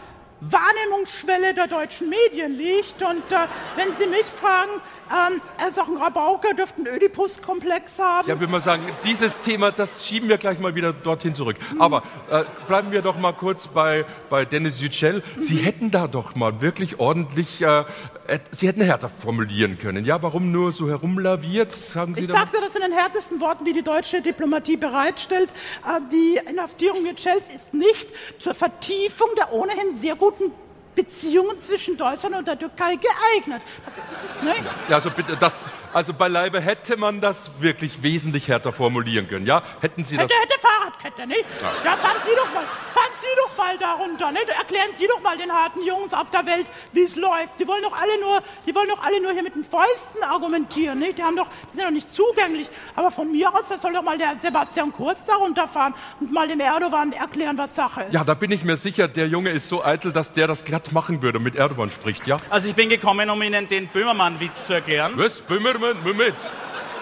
[0.41, 3.03] Wahrnehmungsschwelle der deutschen Medien liegt.
[3.03, 4.71] Und äh, wenn Sie mich fragen,
[5.11, 8.29] ähm, er ist auch ein Rabauke, dürfte einen Ödipus-Komplex haben.
[8.29, 11.57] Ja, würde man sagen, dieses Thema, das schieben wir gleich mal wieder dorthin zurück.
[11.81, 15.25] Aber äh, bleiben wir doch mal kurz bei, bei Dennis Yücel.
[15.41, 17.85] Sie hätten da doch mal wirklich ordentlich, äh,
[18.51, 20.05] Sie hätten härter formulieren können.
[20.05, 21.73] Ja, warum nur so herumlaviert?
[21.73, 25.49] Sagen Sie Ich sagte das in den härtesten Worten, die die deutsche Diplomatie bereitstellt.
[25.85, 30.53] Äh, Die Inhaftierung Yücels ist nicht zur Vertiefung der ohnehin sehr guten
[30.95, 33.63] Beziehungen zwischen Deutschland und der Türkei geeignet.
[33.85, 34.55] Das, ne?
[34.89, 39.47] Ja, also bitte, das, also beileibe hätte man das wirklich wesentlich härter formulieren können.
[39.47, 40.25] Ja, hätten Sie das?
[40.25, 41.45] Hätte, hätte Fahrradkette, nicht?
[41.85, 44.49] Ja, fahren Sie doch mal, fahren Sie doch mal darunter, nicht?
[44.49, 47.59] Erklären Sie doch mal den harten Jungs auf der Welt, wie es läuft.
[47.59, 50.99] Die wollen doch alle nur, die wollen doch alle nur hier mit den Fäusten argumentieren,
[50.99, 51.19] nicht?
[51.19, 52.69] Die haben doch, die sind doch nicht zugänglich.
[52.95, 56.47] Aber von mir aus, da soll doch mal der Sebastian Kurz darunter fahren und mal
[56.49, 58.13] dem Erdogan erklären, was Sache ist.
[58.13, 60.93] Ja, da bin ich mir sicher, der Junge ist so eitel, dass der das glatt
[60.93, 62.37] machen würde, mit Erdogan spricht, ja?
[62.49, 65.15] Also ich bin gekommen, um Ihnen den Böhmermann-Witz zu erklären.
[65.17, 65.41] Was?
[65.41, 65.80] Böhmermann?
[65.81, 66.37] Moment.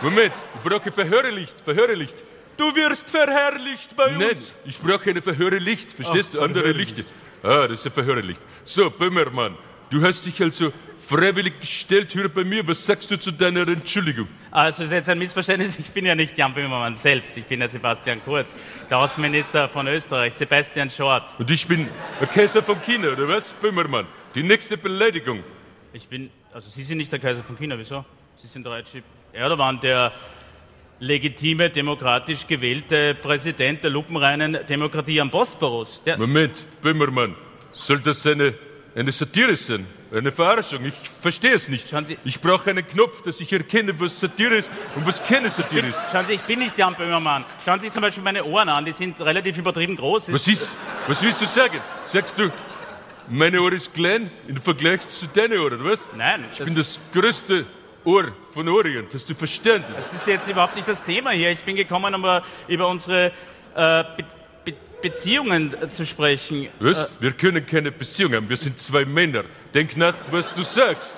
[0.01, 0.33] Moment.
[0.55, 1.61] Ich brauche Verhörelicht.
[1.61, 2.17] Verhörelicht.
[2.57, 4.19] Du wirst verherrlicht bei uns.
[4.19, 5.93] Nein, ich brauche keine Verhörelicht.
[5.93, 6.41] Verstehst du?
[6.41, 7.03] Andere Lichter.
[7.43, 8.41] Ah, das ist ein Verhörelicht.
[8.65, 9.57] So, Böhmermann,
[9.91, 10.73] du hast dich also
[11.07, 12.67] freiwillig gestellt hier bei mir.
[12.67, 14.27] Was sagst du zu deiner Entschuldigung?
[14.51, 15.79] Also ist jetzt ein Missverständnis.
[15.79, 17.37] Ich bin ja nicht Jan Böhmermann selbst.
[17.37, 18.59] Ich bin ja Sebastian Kurz,
[18.91, 21.39] der Außenminister von Österreich, Sebastian Short.
[21.39, 21.89] Und ich bin
[22.21, 24.07] der Kaiser von China, oder was, Böhmermann?
[24.35, 25.45] Die nächste Beleidigung.
[25.93, 28.05] Ich bin, also Sie sind nicht der Kaiser von China, wieso?
[28.41, 30.13] Sie sind Recep Erdogan, der
[31.01, 36.03] legitime, demokratisch gewählte Präsident der lupenreinen Demokratie am Bosporus.
[36.05, 37.35] Der, Moment, Böhmermann,
[37.73, 38.55] soll das eine,
[38.95, 39.87] eine Satire sein?
[40.15, 40.85] Eine Verarschung?
[40.87, 41.89] Ich verstehe es nicht.
[41.89, 45.51] Schauen Sie- ich brauche einen Knopf, dass ich erkenne, was Satire ist und was keine
[45.51, 45.99] Satire ist.
[46.11, 47.45] Schauen Sie, ich bin nicht Jan Böhmermann.
[47.65, 50.33] Schauen Sie sich zum Beispiel meine Ohren an, die sind relativ übertrieben groß.
[50.33, 50.71] Was ist,
[51.09, 51.79] was willst du sagen?
[52.07, 52.51] Sagst du,
[53.29, 56.09] meine Ohr ist klein im Vergleich zu deinen Ohren, oder was?
[56.17, 57.67] Nein, Ich bin das größte
[58.05, 59.85] Ohr von Orient, hast du verstanden?
[59.97, 61.51] Das ist jetzt überhaupt nicht das Thema hier.
[61.51, 63.27] Ich bin gekommen, um äh, über unsere
[63.75, 64.25] äh, Be
[64.65, 66.69] Be Beziehungen äh, zu sprechen.
[66.81, 67.09] Was?
[67.21, 69.45] Wir können keine Beziehung haben, wir sind zwei Männer.
[69.75, 71.17] Denk nach, was du sagst.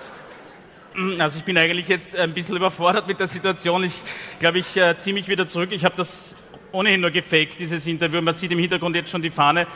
[1.19, 3.85] Also ich bin eigentlich jetzt ein bisschen überfordert mit der Situation.
[3.85, 4.03] Ich
[4.41, 5.71] glaube, ich äh, ziehe mich wieder zurück.
[5.73, 6.35] Ich habe das
[6.73, 8.21] ohnehin nur gefaked, dieses Interview.
[8.21, 9.67] Man sieht im Hintergrund jetzt schon die Fahne,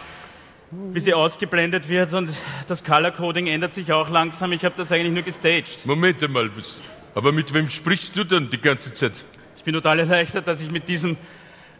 [0.71, 2.31] wie sie ausgeblendet wird und
[2.67, 4.51] das Color Coding ändert sich auch langsam.
[4.53, 5.87] Ich habe das eigentlich nur gestaged.
[5.87, 6.81] Moment einmal, was-
[7.14, 9.12] aber mit wem sprichst du dann die ganze Zeit?
[9.57, 11.16] Ich bin total erleichtert, dass ich mit diesem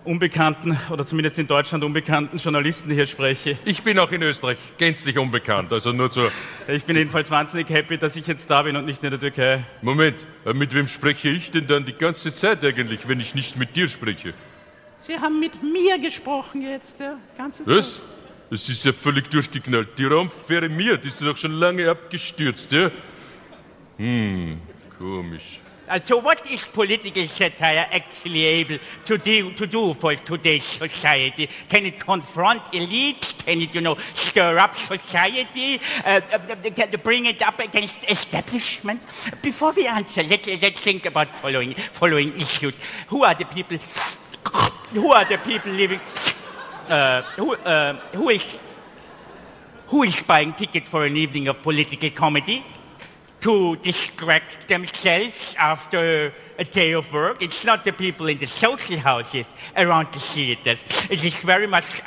[0.04, 3.58] unbekannten oder zumindest in Deutschland unbekannten Journalisten hier spreche.
[3.64, 6.28] Ich bin auch in Österreich gänzlich unbekannt, also nur so.
[6.68, 9.64] Ich bin jedenfalls wahnsinnig happy, dass ich jetzt da bin und nicht in der Türkei.
[9.82, 13.58] Moment, äh, mit wem spreche ich denn dann die ganze Zeit eigentlich, wenn ich nicht
[13.58, 14.34] mit dir spreche?
[14.98, 17.94] Sie haben mit mir gesprochen jetzt, ja, die ganze Was?
[17.94, 18.02] Zeit.
[18.50, 19.98] Das ist ja völlig durchgeknallt.
[19.98, 22.90] Die Raumfähre mir, die ist doch schon lange abgestürzt, ja?
[23.96, 24.60] Hm,
[24.98, 25.61] komisch.
[26.07, 31.46] So what is political satire actually able to do, to do for today's society?
[31.68, 33.44] Can it confront elites?
[33.44, 35.78] Can it, you know, stir up society?
[36.02, 36.38] Uh, uh,
[36.70, 39.02] can it bring it up against establishment?
[39.42, 42.78] Before we answer, let, let's think about following, following issues.
[43.09, 43.76] Who are the people,
[44.92, 46.00] who are the people living,
[46.88, 48.59] uh, who, uh, who is,
[49.88, 52.64] who is buying tickets for an evening of political comedy?
[53.44, 57.42] To distract themselves after a day of work.
[57.42, 59.44] It's not the people in the social houses
[59.76, 60.83] around the theaters.
[61.11, 62.00] It is very much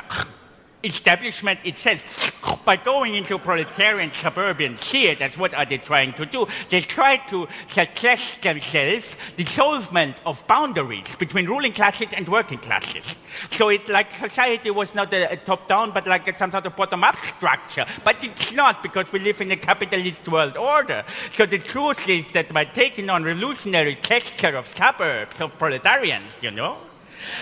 [0.88, 2.34] establishment itself.
[2.66, 6.48] By going into proletarian suburban theaters, what are they trying to do?
[6.70, 13.16] They try to suggest themselves dissolvement of boundaries between ruling classes and working classes.
[13.52, 17.18] So it's like society was not a, a top-down, but like some sort of bottom-up
[17.38, 17.86] structure.
[18.04, 21.04] But it's not because we live in a capitalist world order.
[21.34, 26.52] So the truth is that by taking on revolutionary texture of suburbs, of proletarians, you
[26.52, 26.78] know,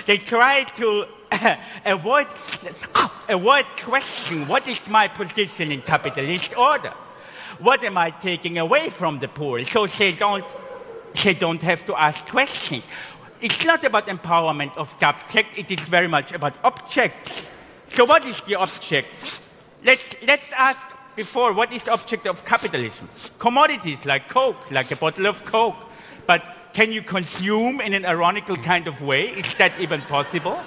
[0.05, 1.05] they try to
[1.85, 2.27] avoid,
[3.29, 6.93] avoid question what is my position in capitalist order?
[7.59, 9.63] What am I taking away from the poor?
[9.63, 10.45] So they don't,
[11.23, 12.83] they don't have to ask questions.
[13.41, 17.49] It's not about empowerment of subject, it is very much about objects.
[17.89, 19.41] So what is the object?
[19.83, 23.07] Let's, let's ask before, what is the object of capitalism?
[23.39, 25.75] Commodities like Coke, like a bottle of Coke.
[26.27, 26.43] But
[26.73, 29.29] can you consume in an ironical kind of way?
[29.29, 30.59] Is that even possible?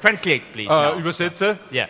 [0.00, 0.68] Translate, please.
[0.70, 0.98] Äh, now.
[0.98, 1.58] Übersetze.
[1.72, 1.88] Yeah.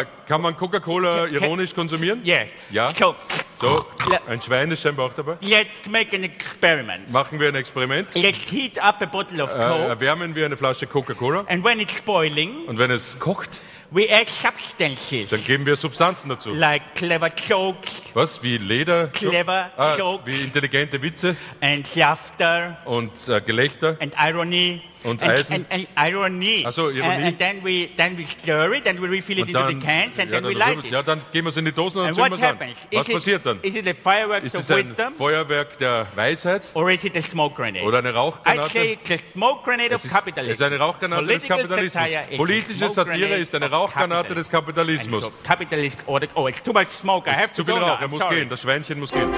[0.00, 2.20] Äh, kann man Coca-Cola ironisch konsumieren?
[2.24, 2.50] Yes.
[2.70, 2.92] Ja.
[2.98, 3.14] So,
[3.60, 3.86] So,
[4.28, 5.36] ein Schwein ist scheinbar auch dabei.
[5.40, 7.10] let's make an experiment.
[7.10, 8.14] Machen wir ein Experiment.
[8.14, 11.80] Let's heat up a bottle of Äh, Coke, erwärmen wir eine Flasche Coca-Cola and when
[11.80, 13.48] it's boiling, und wenn es kocht,
[13.90, 16.50] we add substances dann geben wir Substanzen dazu.
[16.50, 18.42] like clever jokes Was?
[18.42, 19.08] Wie Leder?
[19.08, 20.26] Clever Ah, jokes.
[20.26, 23.96] wie intelligente Witze and laughter und äh, Gelächter.
[24.00, 24.82] and irony.
[25.04, 25.52] Und and, Eisen.
[25.54, 26.64] and, and irony.
[26.66, 27.02] Ach so, Ironie.
[27.02, 29.86] And, and then we then we stir it and we refill it Und into the
[29.86, 30.90] cans and ja, then we dann light it.
[30.92, 32.78] ja, dann geben wir es in die Dosen und and dann what zünden wir es
[32.78, 32.88] an.
[32.98, 33.58] Was is, passiert dann?
[33.58, 37.16] it, is it a fireworks Ist es ein wisdom Feuerwerk der Weisheit or is it
[37.16, 37.84] a smoke grenade?
[37.84, 38.70] oder eine I'd Rauchgranate?
[38.72, 40.52] say it's a smoke grenade of ist, capitalism.
[40.52, 42.36] es ist eine Rauchgranate des Kapitalismus.
[42.36, 44.50] Politische Satire ist eine Rauchgranate des.
[44.50, 45.24] Kapitalismus.
[45.24, 46.28] And capitalist order.
[46.34, 47.28] Oh, it's too much smoke.
[47.28, 47.80] I have to zu viel go.
[47.80, 49.30] Rauch, er muss gehen, das Schweinchen muss gehen.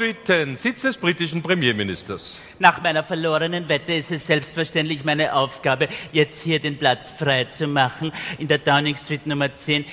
[0.00, 2.38] Street 10, Sitz des britischen Premierministers.
[2.58, 7.66] Nach meiner verlorenen Wette ist es selbstverständlich meine Aufgabe, jetzt hier den Platz frei zu
[7.66, 9.84] machen in der Downing Street Nummer 10.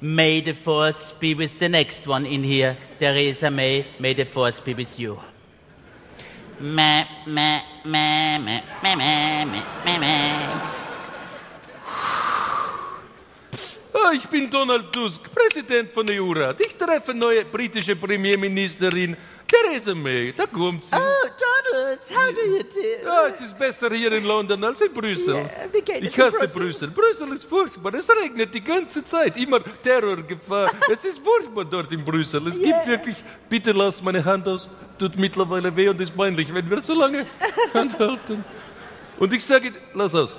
[0.00, 2.76] May the force be with the next one in here.
[3.00, 5.18] Theresa May, may the force be with you.
[6.60, 9.44] Meh, meh, meh, meh, meh, meh,
[9.84, 10.76] meh, meh.
[14.12, 16.60] ich bin Donald Tusk, Präsident von EU-Rat.
[16.60, 19.16] Ich treffe neue britische Premierministerin
[19.48, 20.32] Theresa May.
[20.36, 20.94] Da kommt sie.
[20.94, 23.04] Oh, Donald, how do you do?
[23.06, 25.36] Ja, es ist besser hier in London als in Brüssel.
[25.36, 26.88] Ja, wie geht ich hasse Brüssel?
[26.88, 26.88] Brüssel.
[26.90, 27.94] Brüssel ist furchtbar.
[27.94, 29.36] Es regnet die ganze Zeit.
[29.36, 30.70] Immer Terrorgefahr.
[30.92, 32.46] es ist furchtbar dort in Brüssel.
[32.48, 32.64] Es Ja.
[32.64, 33.16] gibt wirklich,
[33.48, 34.68] bitte lass meine Hand aus.
[34.98, 37.26] Tut mittlerweile weh und ist peinlich, wenn wir so lange
[37.74, 38.44] Hand halten.
[39.18, 40.34] Und ich sage, lass aus.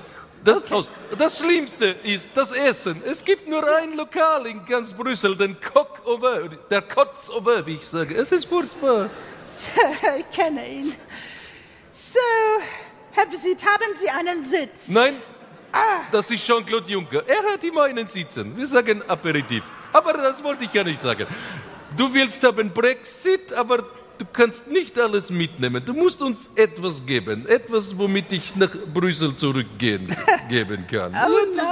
[0.47, 3.01] Das, das Schlimmste ist das Essen.
[3.05, 7.45] Es gibt nur ein Lokal in ganz Brüssel, den Coq au vin, der Kotz au
[7.45, 8.15] vin, wie ich sage.
[8.15, 9.09] Es ist furchtbar.
[10.19, 10.93] ich kenne ihn.
[11.91, 12.19] So,
[13.11, 14.87] Herr Visit, haben Sie einen Sitz?
[14.87, 15.15] Nein,
[16.13, 17.23] das ist Jean-Claude Juncker.
[17.27, 18.55] Er hat immer einen Sitzen.
[18.55, 19.65] Wir sagen Aperitif.
[19.91, 21.27] Aber das wollte ich ja nicht sagen.
[21.97, 23.83] Du willst haben Brexit, aber
[24.17, 25.83] du kannst nicht alles mitnehmen.
[25.85, 27.47] Du musst uns etwas geben.
[27.47, 30.15] Etwas, womit ich nach Brüssel zurückgehen
[30.49, 31.13] geben kann.
[31.13, 31.63] Oh no,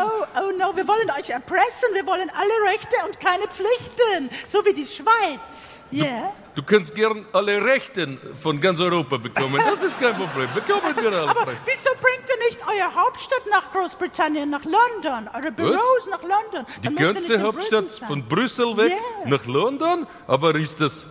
[0.41, 1.89] oh no, wir wollen euch erpressen.
[1.93, 4.29] Wir wollen alle Rechte und keine Pflichten.
[4.47, 5.83] So wie die Schweiz.
[5.91, 6.33] Ja.
[6.55, 9.61] Du kannst gern alle Rechten von ganz Europa bekommen.
[9.69, 10.47] Das ist kein Problem.
[10.53, 11.29] Bekommen wir alle.
[11.29, 15.29] Aber wieso bringt ihr nicht eure Hauptstadt nach Großbritannien, nach London?
[15.33, 16.65] Eure Büros nach London?
[16.77, 19.29] Die Dann ganze Hauptstadt Brüssel von Brüssel weg Yeah.
[19.29, 20.07] nach London?
[20.27, 21.05] Aber ist das,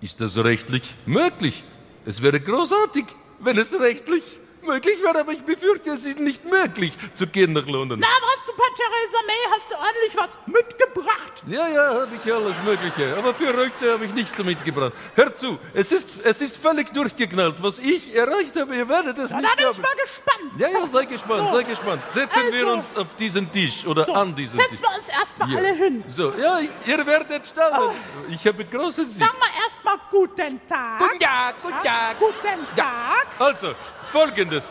[0.00, 1.64] ist das rechtlich möglich?
[2.04, 3.04] Es wäre großartig,
[3.40, 4.22] wenn es rechtlich
[4.62, 7.98] möglich wäre, aber ich befürchte, es ist nicht möglich zu gehen nach London.
[8.00, 11.42] Na, was, super, Theresa May, hast du ordentlich was mitgebracht?
[11.46, 13.16] Ja, ja, habe ich alles Mögliche.
[13.16, 14.92] Aber für heute habe ich nichts so mitgebracht.
[15.14, 17.62] Hör zu, es ist, es ist völlig durchgeknallt.
[17.62, 19.82] Was ich erreicht habe, ihr werdet es Na, nicht da bin ich glauben.
[19.82, 20.52] mal gespannt.
[20.60, 21.56] Ja, ja, sei gespannt, So.
[21.56, 22.02] sei gespannt.
[22.08, 22.72] Setzen wir Also.
[22.72, 24.68] uns auf diesen Tisch oder So, an diesen Tisch.
[24.70, 25.58] setzen wir uns erstmal Ja.
[25.58, 26.04] alle hin.
[26.08, 27.90] So, ja, ihr werdet staunen.
[28.30, 29.22] Ich habe großen Sieg.
[29.24, 30.98] Sag mal erstmal guten Tag.
[30.98, 32.18] Guten Tag, guten Tag.
[32.18, 33.26] Guten Tag.
[33.38, 33.74] Also,
[34.08, 34.70] folgendes.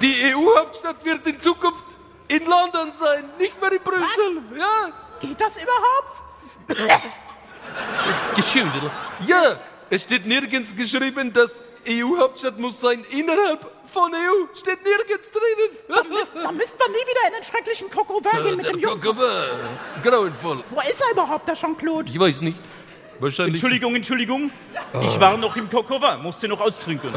[0.00, 1.84] Die EU-Hauptstadt wird in Zukunft
[2.28, 4.42] in London sein, nicht mehr in Brüssel.
[4.56, 6.22] Ja, Geht das überhaupt?
[8.36, 8.92] Geschildert.
[9.26, 9.56] Ja,
[9.90, 14.46] es steht nirgends geschrieben, dass EU-Hauptstadt muss sein innerhalb von EU.
[14.54, 15.76] Steht nirgends drinnen.
[15.88, 19.00] Da müsst, da müsst man nie wieder in den schrecklichen Kokowin gehen mit dem Jungen.
[20.02, 20.62] Grauenvoll.
[20.70, 22.08] Wo ist er überhaupt, der Jean-Claude?
[22.10, 22.60] Ich weiß nicht.
[23.18, 23.54] Wahrscheinlich.
[23.54, 24.50] Entschuldigung, Entschuldigung.
[25.00, 27.12] Ich war noch im Kokova, musste noch austrinken.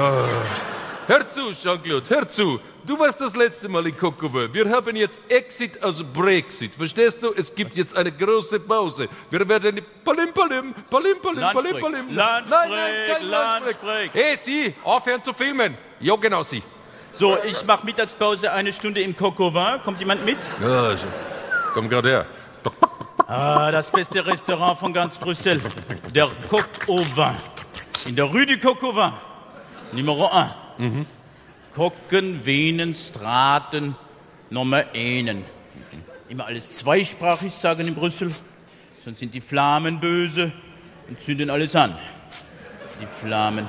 [1.12, 2.62] Hör zu, Jean-Claude, hör zu.
[2.86, 4.48] Du warst das letzte Mal in Kokovo.
[4.54, 6.74] Wir haben jetzt Exit aus Brexit.
[6.74, 7.34] Verstehst du?
[7.34, 9.10] Es gibt jetzt eine große Pause.
[9.30, 11.80] Wir werden Palim, Palim, Palim, Palim, Palim.
[11.82, 12.16] Palim.
[12.16, 12.70] Nein, nein,
[13.10, 13.66] kein Lunchbreak.
[13.66, 14.12] Lunchbreak.
[14.14, 15.78] Hey, Sie, aufhören zu filmen.
[16.00, 16.64] Ja, genau, Sie.
[17.12, 19.80] So, ich mache Mittagspause eine Stunde im Kokova.
[19.80, 20.38] Kommt jemand mit?
[20.62, 21.08] Ja, so.
[21.74, 22.26] Komm gerade her.
[23.28, 25.60] Ah, das beste Restaurant von ganz Brüssel.
[26.16, 27.36] Der Coq au Vin.
[28.06, 29.12] In der Rue du Coq au Vin.
[29.92, 30.61] Nummer 1.
[31.74, 33.96] Kocken, Venen, Straten,
[34.50, 35.46] Nummer einen.
[36.30, 38.32] Immer alles zweisprachig sagen in Brüssel,
[39.04, 40.52] sonst sind die Flamen böse
[41.10, 41.98] und zünden alles an.
[43.02, 43.68] Die Flamen.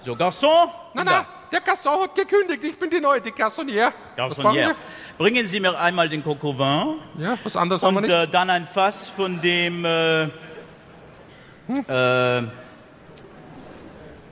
[0.00, 0.68] So, Garçon?
[0.94, 1.12] Nein, Da.
[1.12, 2.62] nein, der Garçon hat gekündigt.
[2.64, 3.92] Ich bin die neue, die Garçonnière.
[4.16, 4.74] Garçonnière.
[5.18, 7.22] Bringen Sie mir einmal den Coco Vin Sie?
[7.22, 8.14] Ja, was anderes haben wir und nicht.
[8.14, 9.84] äh, dann ein Fass von dem.
[9.84, 10.24] Äh,
[11.88, 12.42] äh,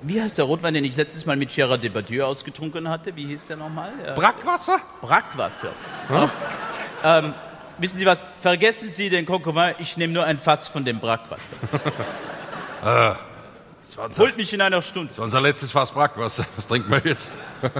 [0.02, 3.14] wie heißt der Rotwein, den ich letztes Mal mit Gérard Depardieu ausgetrunken hatte?
[3.14, 3.92] Wie hieß der nochmal?
[4.04, 4.80] Äh, Brackwasser?
[5.00, 5.70] Brackwasser.
[6.08, 6.30] Ach,
[7.04, 7.34] ähm,
[7.78, 8.24] wissen Sie was?
[8.36, 11.56] Vergessen Sie den Coco Vin, ich nehme nur ein Fass von dem Brackwasser.
[13.96, 15.08] War unser, Holt mich in einer Stunde.
[15.08, 16.46] das war unser letztes Fass Brackwasser.
[16.56, 17.36] Was trinken wir jetzt?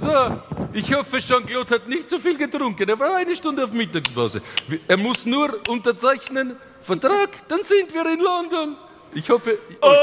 [0.00, 0.40] so,
[0.72, 2.88] ich hoffe, Jean-Claude hat nicht so viel getrunken.
[2.88, 4.40] Er war eine Stunde auf Mittagspause.
[4.86, 8.76] Er muss nur unterzeichnen, Vertrag, dann sind wir in London.
[9.14, 9.58] Ich hoffe...
[9.80, 9.94] Ole,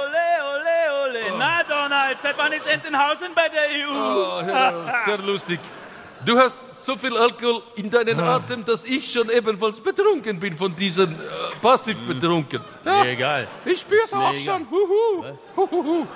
[0.00, 1.38] ole, ole, ole.
[1.38, 3.90] Na, Donald, seit wann ist Entenhausen bei der E EU?
[3.90, 5.60] Oh, ja, sehr lustig.
[6.24, 10.74] Du hast so viel Alkohol in deinen Atem, dass ich schon ebenfalls betrunken bin von
[10.76, 11.16] diesen äh,
[11.62, 12.62] passiv betrunken.
[12.84, 13.48] Ja, Egal.
[13.64, 14.44] Ich spür's auch egal.
[14.44, 14.70] schon.
[14.70, 15.24] Huhu.
[15.56, 16.06] Huhuhu.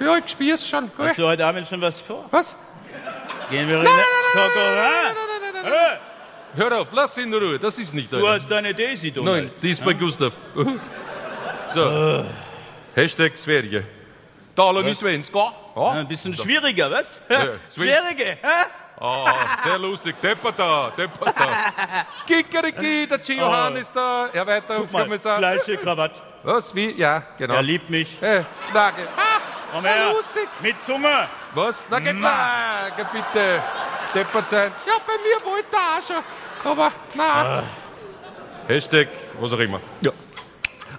[0.00, 0.90] Ja, ich spür's schon.
[0.96, 2.24] Hast du heute Abend schon was vor?
[2.30, 2.56] Was?
[3.50, 3.92] Gehen wir in den
[4.32, 5.72] Coco Vin?
[5.72, 5.96] Äh,
[6.56, 8.34] Hör auf, lass ihn in Ruhe, das ist nicht Du dein.
[8.34, 9.44] hast deine Daisy, Donald.
[9.44, 10.32] Nein, die ist bei Gustav.
[11.74, 12.24] So.
[12.94, 13.84] Hashtag Sverige.
[14.54, 15.52] Talen i svenska.
[15.76, 15.90] Ja.
[15.90, 17.18] Ein bisschen schwieriger, was?
[17.28, 18.64] Ja, Schwierige, hä?
[18.98, 20.16] Ah, sehr lustig.
[20.22, 21.46] Deppata, Deppata.
[22.26, 25.36] Kikeriki, der Gio Hahn ist da, Erweiterungskommissar.
[25.38, 26.22] gleiche Krawatte.
[26.42, 26.92] Was, wie?
[26.92, 27.54] Ja, genau.
[27.56, 28.16] Er liebt mich.
[28.18, 29.02] Hey, danke.
[29.14, 29.40] Ah,
[29.72, 30.12] Komm her.
[30.14, 30.48] lustig.
[30.62, 31.28] Mit Zunge.
[31.54, 31.84] Was?
[31.90, 32.90] Na, geht mal.
[33.12, 33.62] Bitte.
[34.16, 34.72] Deppert sein.
[34.86, 36.70] Ja, bei mir wollte er auch schon.
[36.70, 37.62] Aber, na.
[38.66, 39.78] Hashtag, was auch immer.
[40.00, 40.10] Ja.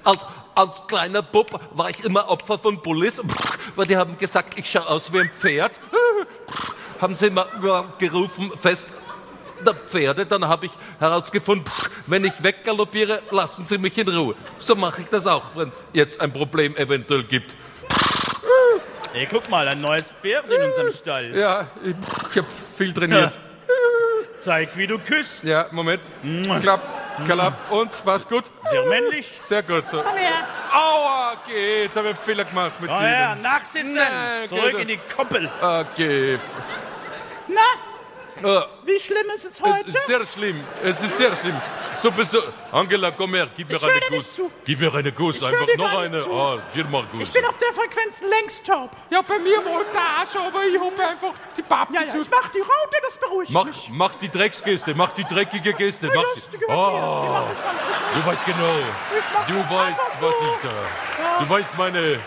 [0.03, 0.19] Als,
[0.53, 3.19] als kleiner Bub war ich immer Opfer von Bullies,
[3.75, 5.71] weil die haben gesagt, ich schaue aus wie ein Pferd.
[7.01, 7.47] Haben sie immer
[7.97, 8.87] gerufen, fest
[9.65, 10.27] der Pferde.
[10.27, 11.65] Dann habe ich herausgefunden,
[12.05, 14.35] wenn ich weggaloppiere, lassen sie mich in Ruhe.
[14.59, 17.55] So mache ich das auch, wenn es jetzt ein Problem eventuell gibt.
[19.13, 21.35] Ey, guck mal, ein neues Pferd in unserem Stall.
[21.35, 21.95] Ja, ich,
[22.31, 23.37] ich habe viel trainiert.
[24.37, 25.43] Zeig, wie du küsst.
[25.43, 26.01] Ja, Moment.
[26.61, 26.81] Klapp,
[27.25, 27.71] klapp.
[27.71, 28.45] Und, war's gut?
[28.69, 29.39] Sehr männlich.
[29.47, 29.85] Sehr gut.
[29.87, 30.01] So.
[30.03, 30.45] Komm her.
[30.71, 33.41] Aua, okay, jetzt habe ich einen Fehler gemacht mit Komm her, Ihnen.
[33.41, 33.93] nachsitzen.
[33.95, 35.49] Nee, Zurück in die Koppel.
[35.59, 36.37] Okay.
[37.47, 37.61] Na,
[38.83, 39.89] wie schlimm ist es Es heute?
[39.89, 40.63] ist sehr schlimm.
[40.83, 41.59] Es ist sehr schlimm.
[42.01, 42.39] So beso
[42.71, 44.35] Angela, komm her, gib mir Ich eine Guss.
[44.35, 44.51] zu.
[44.65, 46.19] Gib mir eine Guss, höre einfach noch eine.
[46.29, 47.23] Ah, viermal Guss.
[47.23, 48.91] Ich bin auf der Frequenz längst taub.
[49.09, 52.07] Ja, bei mir wollte er auch schon, aber ich habe einfach die Pappen Ja, ja,
[52.07, 52.19] zu.
[52.21, 53.89] ich mach die Raute, das beruhigt Mach, mich.
[53.91, 56.05] mach die Drecksgeste, mach die dreckige Geste.
[56.07, 56.41] Ja, Mach sie.
[56.67, 57.41] Oh,
[58.13, 58.75] ich du weißt genau.
[59.17, 60.27] Ich Du weißt, so.
[60.27, 61.39] was ich da.
[61.43, 62.19] Du weißt meine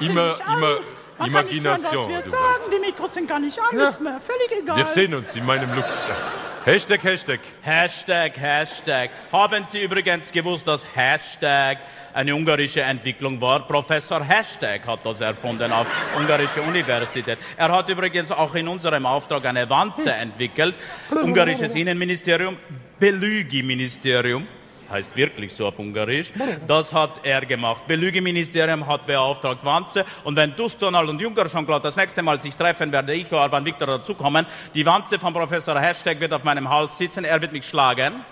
[0.00, 0.76] immer, immer
[1.22, 2.14] Man kann nicht hören, Imagination.
[2.16, 2.62] was wir sagen.
[2.74, 3.78] Die Mikros sind gar nicht an.
[3.78, 4.76] Ist mir völlig egal.
[4.76, 5.88] Wir sehen uns in meinem Lux.
[6.64, 7.40] Hashtag, Hashtag.
[7.62, 9.10] Hashtag, Hashtag.
[9.32, 11.78] Haben Sie übrigens gewusst, dass Hashtag
[12.14, 13.66] eine ungarische Entwicklung war?
[13.66, 17.38] Professor Hashtag hat das erfunden auf ungarische Universität.
[17.56, 20.74] Er hat übrigens auch in unserem Auftrag eine Wanze entwickelt.
[21.10, 22.56] Ungarisches Innenministerium,
[23.00, 24.46] Belügi-Ministerium.
[24.92, 26.32] Heißt wirklich so auf Ungarisch.
[26.66, 27.86] Das hat er gemacht.
[27.86, 30.04] Belüge-Ministerium hat beauftragt Wanze.
[30.22, 33.32] Und wenn Dus, Donald und Juncker schon klar das nächste Mal sich treffen, werde ich,
[33.32, 34.44] Orban Viktor, dazukommen.
[34.74, 37.24] Die Wanze von Professor Hashtag wird auf meinem Hals sitzen.
[37.24, 38.24] Er wird mich schlagen.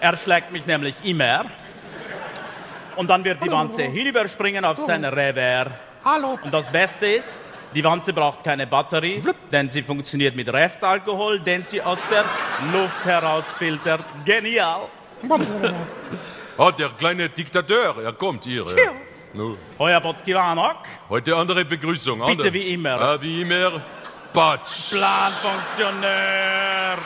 [0.00, 1.46] Er schlägt mich nämlich immer.
[2.96, 5.72] Und dann wird die Wanze hinüberspringen auf sein Revers.
[6.04, 6.38] Hallo.
[6.42, 7.40] Und das Beste ist,
[7.74, 12.24] die Wanze braucht keine Batterie, denn sie funktioniert mit Restalkohol, den sie aus der
[12.72, 14.04] Luft herausfiltert.
[14.24, 14.82] Genial!
[16.56, 18.62] Ah, der kleine Diktateur, er kommt hier.
[18.62, 18.92] Ja.
[19.32, 20.76] Nu, Heuer Botkivanok,
[21.08, 22.20] heute andere Begrüßung.
[22.20, 22.52] Bitte andere.
[22.52, 23.00] wie immer.
[23.00, 23.82] Ah, wie immer.
[24.32, 24.90] Patsch.
[24.90, 26.96] Planfunktionär.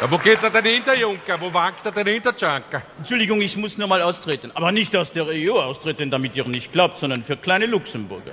[0.00, 1.40] Ja, wo geht er denn hin, der Junker?
[1.40, 2.82] Wo wankt er denn hin, der Junker?
[2.98, 4.50] Entschuldigung, ich muss nur mal austreten.
[4.54, 8.32] Aber nicht aus der EU austreten, damit ihr nicht glaubt, sondern für kleine Luxemburger.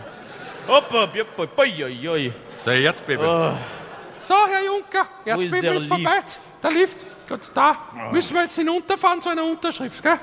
[0.68, 2.34] Hopp, hopp, hopp, hopp, oi, oi, oi.
[2.66, 3.24] Sein Erzbeben.
[3.24, 6.12] So, Herr Juncker, Wo ist ist, vorbei.
[6.16, 6.40] Lift?
[6.64, 6.98] Der Lift,
[7.32, 7.78] gut, da.
[8.12, 10.20] Müssen wir jetzt hinunterfahren zu einer Unterschrift, gell?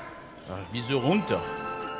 [0.71, 1.41] Wieso runter?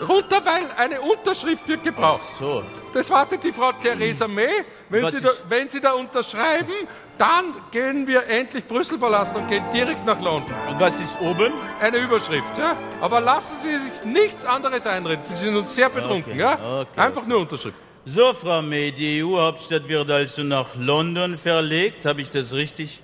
[0.07, 2.21] Runter, weil eine Unterschrift wird gebraucht.
[2.39, 2.63] So.
[2.93, 4.63] Das wartet die Frau Theresa May.
[4.87, 6.71] Wenn Was Sie, da, wenn Sie da unterschreiben,
[7.17, 10.53] dann gehen wir endlich Brüssel verlassen und gehen direkt nach London.
[10.69, 11.51] Und was ist oben?
[11.81, 12.77] Eine Überschrift, ja?
[13.01, 15.23] Aber lassen Sie sich nichts anderes einreden.
[15.25, 16.53] Sie sind uns sehr betrunken, Okay, ja?
[16.81, 17.75] okay, Einfach nur Unterschrift.
[18.05, 22.05] So, Frau May, die EU-Hauptstadt wird also nach London verlegt.
[22.05, 23.01] Habe ich das richtig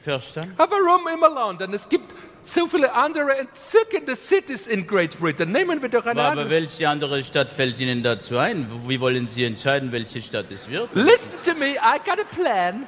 [0.00, 0.54] verstanden?
[0.58, 1.72] Aber warum immer London?
[1.74, 5.52] Es gibt so viele andere entzückende Cities in Great Britain.
[5.52, 6.50] Nehmen wir doch eine Aber andere.
[6.50, 8.66] welche andere Stadt fällt Ihnen dazu ein?
[8.88, 10.88] Wie wollen Sie entscheiden, welche Stadt es wird?
[10.94, 12.86] Listen to me, I got a plan.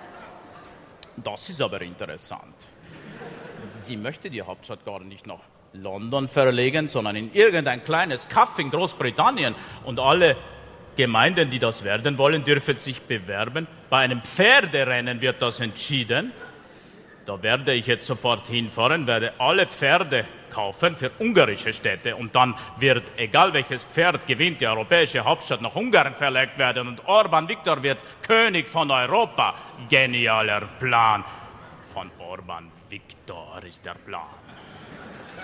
[1.16, 2.54] Das ist aber interessant.
[3.74, 5.40] Sie möchte die Hauptstadt gar nicht nach
[5.74, 9.54] London verlegen, sondern in irgendein kleines Kaff in Großbritannien.
[9.84, 10.36] Und alle
[10.96, 13.66] Gemeinden, die das werden wollen, dürfen sich bewerben.
[13.88, 16.32] Bei einem Pferderennen wird das entschieden.
[17.24, 22.54] Da werde ich jetzt sofort hinfahren, werde alle Pferde kaufen für ungarische Städte und dann
[22.78, 27.82] wird, egal welches Pferd gewinnt, die europäische Hauptstadt nach Ungarn verlegt werden und Orban Viktor
[27.82, 29.54] wird König von Europa.
[29.88, 31.24] Genialer Plan.
[31.92, 34.26] Von Orban Viktor ist der Plan.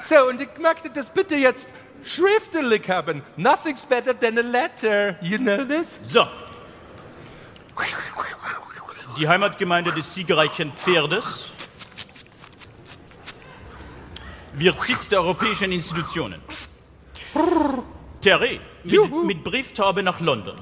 [0.01, 1.73] So, und ich möchte das bitte jetzt
[2.05, 3.23] schriftlich haben.
[3.37, 5.17] Nothing's better than a letter.
[5.23, 6.01] You know this?
[6.05, 6.27] So.
[9.17, 11.53] Die Heimatgemeinde des siegreichen Pferdes
[14.55, 16.41] wird Sitz der europäischen Institutionen.
[18.21, 20.57] Terry, mit, mit Brieftaube nach London.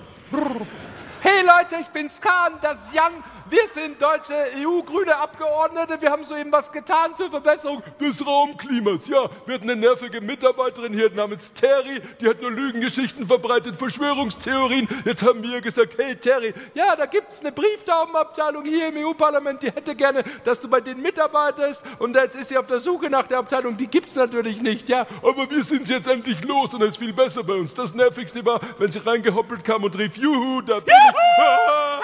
[1.20, 3.12] Hey Leute, ich bin's Kahn, das Jan.
[3.48, 6.02] Wir sind deutsche EU-grüne Abgeordnete.
[6.02, 9.30] Wir haben soeben was getan zur Verbesserung Des Raumklimas, ja.
[9.46, 14.88] Wir hatten eine nervige Mitarbeiterin hier namens Terry, die hat nur Lügengeschichten verbreitet, Verschwörungstheorien.
[15.04, 19.70] Jetzt haben wir gesagt, hey Terry, Ja, da gibt's eine Brieftaubenabteilung hier im EU-Parlament, die
[19.70, 21.84] hätte gerne, dass du bei denen mitarbeitest.
[22.00, 23.76] Und jetzt ist sie auf der Suche nach der Abteilung.
[23.76, 25.06] Die gibt's natürlich nicht, ja.
[25.22, 27.72] aber wir sind jetzt endlich los und es ist viel besser bei uns.
[27.74, 31.16] Das Nervigste war, wenn sie reingehoppelt kam und rief, Juhu, da bin ich.
[31.38, 32.00] Ah!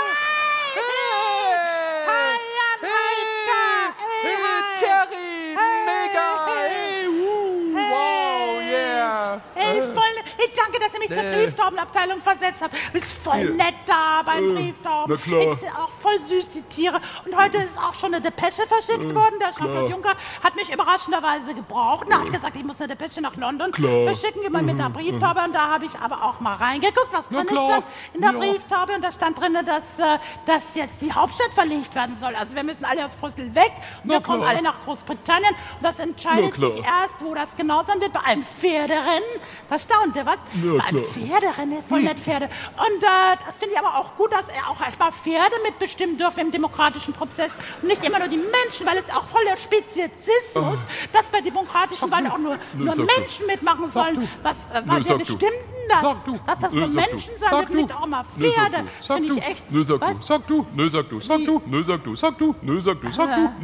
[4.23, 9.41] Hey, hey, Terry, mega, hey, uh, wow, yeah.
[9.53, 12.75] Hey, voll, hey, danke, dass ihr mich zur Brieftaubenabteilung versetzt habt.
[12.75, 15.17] Du bist voll nett da beim Brieftauben.
[15.17, 15.57] na klar.
[15.57, 17.01] Sind auch voll süß, die Tiere.
[17.25, 19.35] Und heute ist auch schon eine Depesche verschickt worden.
[19.41, 22.07] Der Jean-Claude Juncker hat mich überraschenderweise gebraucht.
[22.07, 24.05] Und er hat gesagt, ich muss eine Depesche nach London Klar.
[24.05, 25.41] verschicken, immer mit einer Brieftaube.
[25.45, 27.83] Und da habe ich aber auch mal reingeguckt, was drin ist
[28.15, 28.39] in der Ja.
[28.39, 28.93] Brieftaube.
[28.95, 32.35] Und da stand drin, dass, äh, dass jetzt die Hauptstadt verlegt werden soll.
[32.35, 33.73] Also wir müssen alle aus Brüssel weg.
[34.05, 34.51] Und wir kommen klar.
[34.51, 35.55] alle nach Großbritannien.
[35.77, 39.23] Und das entscheidet Na sich erst, wo das genau sein wird, bei einem Pferderennen.
[39.69, 40.37] Da staunt ihr was?
[40.55, 41.03] Ja, bei klar.
[41.03, 42.47] Pferderennen, voll nett Pferde.
[42.47, 46.41] Und äh, das finde ich aber auch gut, dass er auch erstmal Pferde mitbestimmen dürfen
[46.41, 50.79] im demokratischen Prozess und nicht immer nur die Menschen, weil es auch voll der Speziesismus,
[51.13, 52.95] dass bei demokratischen Wahlen auch nur, nur.
[52.97, 54.29] Menschen mitmachen sollen.
[54.43, 55.19] Was, äh, Nö, wer sag du.
[55.19, 56.01] bestimmt denn das?
[56.03, 56.39] Sag du.
[56.47, 56.89] Dass das Nö, du.
[56.89, 58.77] Menschen sein Sag nicht auch Nö, sag Pferde.
[58.77, 59.05] du.
[59.05, 59.37] Sag Finde du.
[59.39, 59.71] ich echt.
[59.71, 60.19] Nö, sag was?
[60.19, 60.23] du.
[60.23, 60.67] Sag du.
[60.75, 61.21] Nö, sag du.
[61.21, 61.63] Sag du.
[61.67, 62.17] Nö, sag du.
[62.17, 62.55] Sag du.
[62.63, 63.11] Nö, sag du.
[63.13, 63.55] Sag du.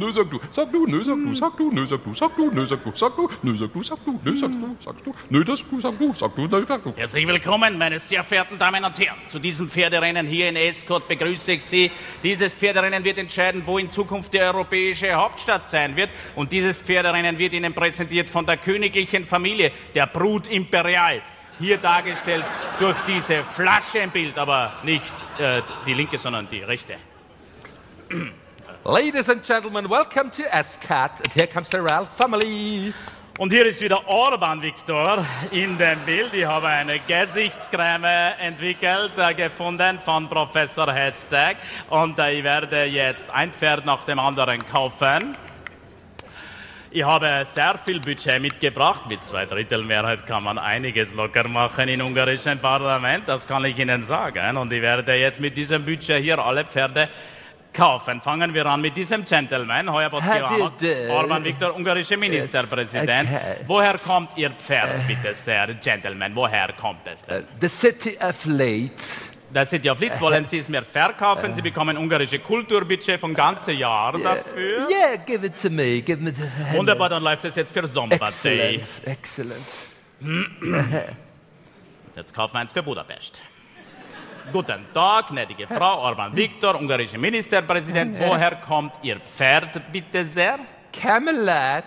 [0.51, 0.85] Sag du.
[0.87, 1.29] Nö, sag du.
[1.29, 1.53] Nö, sag du.
[1.53, 1.71] Sag du.
[1.71, 2.13] Nö, sag du.
[2.13, 2.49] Sag du.
[2.53, 2.93] Nö, sag du.
[2.93, 3.31] Sag du.
[3.41, 3.83] Nö, sag du.
[3.83, 4.19] Sag du.
[4.23, 4.75] Nö, sag du.
[4.79, 5.13] Sagst du.
[5.29, 5.79] Nö, das du.
[5.81, 6.13] Sag du.
[6.13, 6.47] Sag du.
[6.47, 6.93] Nö, sag du.
[6.95, 9.17] Herzlich willkommen, meine sehr verehrten Damen und Herren.
[9.27, 11.91] Zu diesem Pferderennen hier in Escort begrüße ich Sie.
[12.23, 16.09] Dieses Pferderennen wird entscheiden, wo in Zukunft die europäische Hauptstadt sein wird.
[16.35, 21.21] Und dieses Pferderennen wird Ihnen präsentiert von der königlichen Familie, der Brut Imperial.
[21.59, 22.45] Hier dargestellt
[22.79, 26.95] durch diese Flasche im Bild, aber nicht äh, die linke, sondern die rechte.
[28.85, 31.11] Ladies and gentlemen, welcome to Ascot.
[31.21, 32.93] And here comes the Ralph family.
[33.37, 36.33] Und hier ist wieder Orban Viktor in dem Bild.
[36.33, 41.57] Ich habe eine Gesichtscreme entwickelt, äh, gefunden von Professor Hashtag.
[41.89, 45.35] Und äh, ich werde jetzt ein Pferd nach dem anderen kaufen.
[46.91, 49.03] Ich habe sehr viel Budget mitgebracht.
[49.07, 53.27] Mit zwei Drittel Mehrheit kann man einiges locker machen im ungarischen Parlament.
[53.27, 54.57] Das kann ich Ihnen sagen.
[54.57, 57.09] Und ich werde jetzt mit diesem Budget hier alle Pferde
[57.71, 58.21] kaufen.
[58.21, 60.11] Fangen wir an mit diesem Gentleman, Heuer.
[61.11, 63.29] Orban Viktor, ungarische Ministerpräsident.
[63.29, 63.57] okay.
[63.67, 66.35] Woher kommt Ihr Pferd, bitte sehr, Gentleman?
[66.35, 67.45] Woher kommt es denn?
[67.61, 69.38] The city of Leeds.
[69.51, 71.53] Das sind ja auf Litz, wollen Sie es mir verkaufen?
[71.53, 74.87] Sie bekommen ungarische Kulturbudget von ganzen Jahr dafür.
[74.89, 76.01] Yeah, give it to me.
[76.01, 78.75] Give me the Wunderbar, dann läuft es jetzt für Sommerday.
[78.75, 79.65] Excellent, excellent.
[82.15, 83.41] Jetzt kaufen wir eins für Budapest.
[84.51, 88.19] Guten Tag, gnädige Frau Orban Viktor, ungarischer Ministerpräsident.
[88.19, 90.59] Woher kommt Ihr Pferd, bitte sehr?
[90.91, 91.83] Camelot.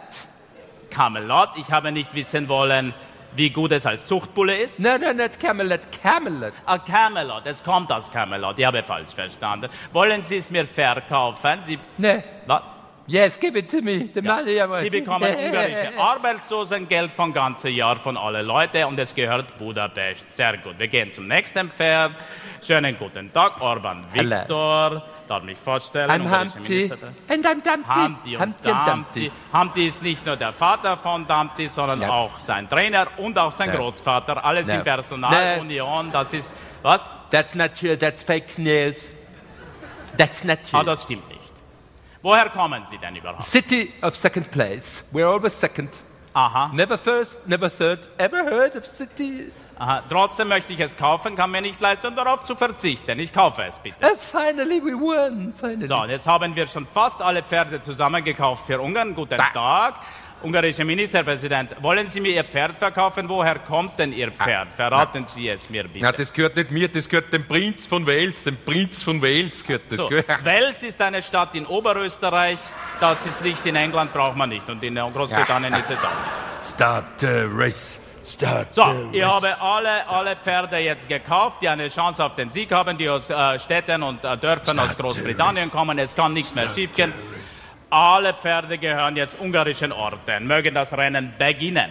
[0.90, 1.50] Camelot.
[1.56, 2.94] Ich habe nicht wissen wollen,
[3.36, 4.78] wie gut es als Zuchtbulle ist.
[4.80, 5.80] No, no, not Camelot.
[6.02, 6.52] Camelot.
[6.66, 8.58] Ah, Camelot, es kommt aus Camelot.
[8.58, 9.68] Ich habe falsch verstanden.
[9.92, 11.60] Wollen Sie es mir verkaufen?
[11.64, 12.22] Sie, No.
[12.46, 12.62] Was?
[13.08, 14.08] Yes, give it to me.
[14.14, 14.82] The money I want.
[14.82, 20.30] Sie bekommen ungarische Arbeitslosengeld von ganzem Jahr von allen Leuten und es gehört Budapest.
[20.30, 20.78] Sehr gut.
[20.78, 22.12] Wir gehen zum nächsten Pferd.
[22.64, 24.02] Schönen guten Tag, Orban.
[24.12, 25.02] Viktor.
[25.32, 26.10] Darf mich vorstellen.
[26.10, 26.92] Ungarischer Humpty.
[27.30, 28.36] I'm Dumpty.
[28.36, 28.54] Humpty und
[28.86, 29.32] Dumpty.
[29.50, 32.10] Humpty ist nicht nur der Vater von Dumpty, sondern Ja.
[32.10, 33.76] auch sein Trainer und auch sein Ja.
[33.76, 34.44] Großvater.
[34.44, 34.74] Alles Ja.
[34.74, 36.12] in Personalunion.
[36.12, 36.52] Das ist,
[36.82, 37.06] was?
[37.30, 37.96] That's not true.
[37.98, 39.10] That's fake news.
[40.18, 40.84] That's not Ah, true.
[40.84, 41.40] das stimmt nicht.
[42.20, 43.44] Woher kommen Sie denn überhaupt?
[43.44, 45.08] City of second place.
[45.14, 45.98] We're always second.
[46.34, 46.70] Aha.
[46.72, 48.08] Never first, never third.
[48.16, 49.50] Ever heard of city?
[49.78, 50.02] Aha.
[50.08, 53.18] Trotzdem möchte ich es kaufen, kann mir nicht leisten, darauf zu verzichten.
[53.18, 53.96] Ich kaufe es bitte.
[54.02, 55.52] Uh, finally we won.
[55.58, 55.86] Finally.
[55.86, 59.14] So, und jetzt haben wir schon fast alle Pferde zusammengekauft für Ungarn.
[59.14, 59.96] Guten Tag.
[60.42, 63.28] Ungarischer Ministerpräsident, wollen Sie mir Ihr Pferd verkaufen?
[63.28, 64.68] Woher kommt denn Ihr Pferd?
[64.72, 66.00] Verraten Sie es mir bitte.
[66.00, 68.42] Ja, das gehört nicht mir, das gehört dem Prinz von Wales.
[68.42, 69.98] Dem Prinz von Wales gehört das.
[70.00, 70.10] So?
[70.10, 72.58] Wales ist eine Stadt in Oberösterreich.
[73.02, 74.70] Das ist nicht in England, braucht man nicht.
[74.70, 76.72] Und in Großbritannien ist es auch nicht.
[76.72, 77.98] Start the race.
[78.24, 79.32] Start So, ich race.
[79.32, 83.28] habe alle, alle Pferde jetzt gekauft, die eine Chance auf den Sieg haben, die aus
[83.28, 85.98] äh, Städten und äh, Dörfern aus Großbritannien kommen.
[85.98, 87.12] Es kann nichts mehr schiefgehen.
[87.90, 90.46] Alle Pferde gehören jetzt ungarischen Orten.
[90.46, 91.90] Mögen das Rennen beginnen.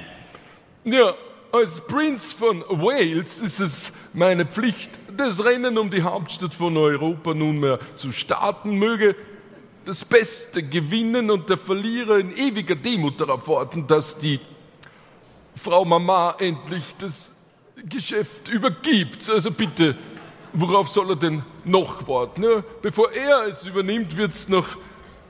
[0.86, 1.14] Ja,
[1.52, 7.34] als Prinz von Wales ist es meine Pflicht, das Rennen um die Hauptstadt von Europa
[7.34, 8.76] nunmehr zu starten.
[8.80, 9.14] Möge
[9.86, 14.40] das Beste gewinnen und der Verlierer in ewiger Demut darauf warten, dass die
[15.56, 17.32] Frau Mama endlich das
[17.90, 19.30] Geschäft übergibt.
[19.30, 19.98] Also bitte,
[20.54, 22.64] worauf soll er denn noch warten?
[22.82, 24.68] Bevor er es übernimmt, wird es noch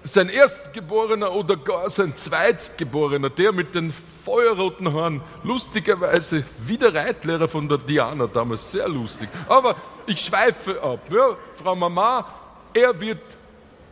[0.04, 3.94] sein Erstgeborener oder gar sein Zweitgeborener, der mit den
[4.26, 9.30] feuerroten Haaren, lustigerweise wie der Reitlehrer von der Diana damals, sehr lustig.
[9.48, 9.76] Aber
[10.08, 11.02] ich schweife ab.
[11.12, 12.26] Ja, Frau Mama,
[12.74, 13.22] er wird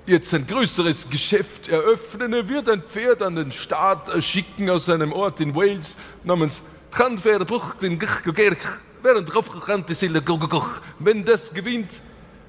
[0.06, 2.34] jetzt ein größeres Geschäft eröffnen.
[2.34, 6.62] Er wird ein Pferd an den Staat schicken aus einem Ort in Wales namens
[11.00, 12.02] Wenn das gewinnt,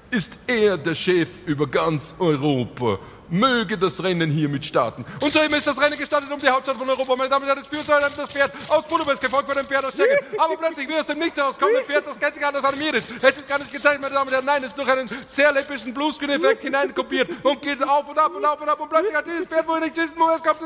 [0.09, 2.99] ist er der Chef über ganz Europa.
[3.31, 5.05] Möge das Rennen hiermit starten.
[5.21, 7.15] Und soeben ist das Rennen gestartet um die Hauptstadt von Europa.
[7.15, 9.85] Meine Damen und Herren, es führt einem das Pferd aus Budapest, gefolgt von dem Pferd
[9.85, 10.19] aus Tschechien.
[10.37, 13.07] Aber plötzlich, wie aus dem Nichts herauskommt, ein Pferd, das gänzlich anders animiert ist.
[13.21, 14.45] Es ist gar nicht gezeigt, meine Damen und Herren.
[14.45, 18.45] Nein, es ist durch einen sehr läppischen Bluescreen-Effekt hineinkopiert und geht auf und ab und
[18.45, 18.79] auf und ab.
[18.79, 20.59] Und plötzlich hat dieses Pferd, wo ihr nicht wissen, woher es kommt,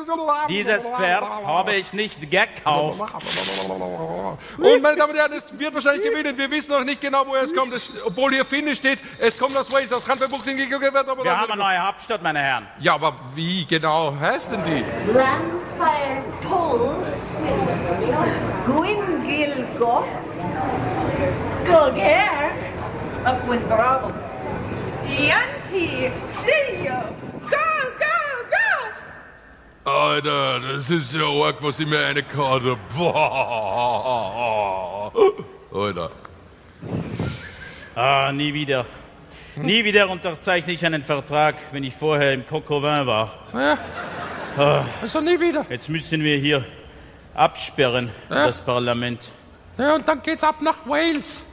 [0.50, 3.14] Dieses Pferd habe ich nicht gekauft.
[4.58, 6.36] Und meine Damen und Herren, es wird wahrscheinlich gewinnen.
[6.38, 7.74] Wir wissen noch nicht genau, woher es kommt.
[7.74, 11.56] Es, obwohl hier Finish steht, es kommt aus Wales, aus Kanterbucht in Wir haben eine
[11.56, 12.55] neue Hauptstadt, meine Herren.
[12.80, 14.84] Ja, aber wie genau heißt denn die?
[15.12, 16.96] Landfire Pull,
[18.66, 20.04] Gwingilgo,
[21.66, 22.52] Goger,
[23.26, 24.14] of Windrabel,
[25.08, 27.00] Yanti, Sirio,
[27.50, 27.66] go,
[28.00, 28.16] go,
[28.52, 28.70] go!
[29.92, 32.78] Alter, das ist ja arg, was ich mir eine Karte.
[32.98, 35.12] Boah.
[35.74, 36.12] Alter.
[37.96, 38.86] Ah, nie wieder.
[39.58, 43.30] Nie wieder unterzeichne ich einen Vertrag, wenn ich vorher im Cocovin war.
[45.02, 45.66] Also nie wieder.
[45.70, 46.64] Jetzt müssen wir hier
[47.34, 49.30] absperren, das Parlament.
[49.78, 51.44] Ja, und dann geht's ab nach Wales.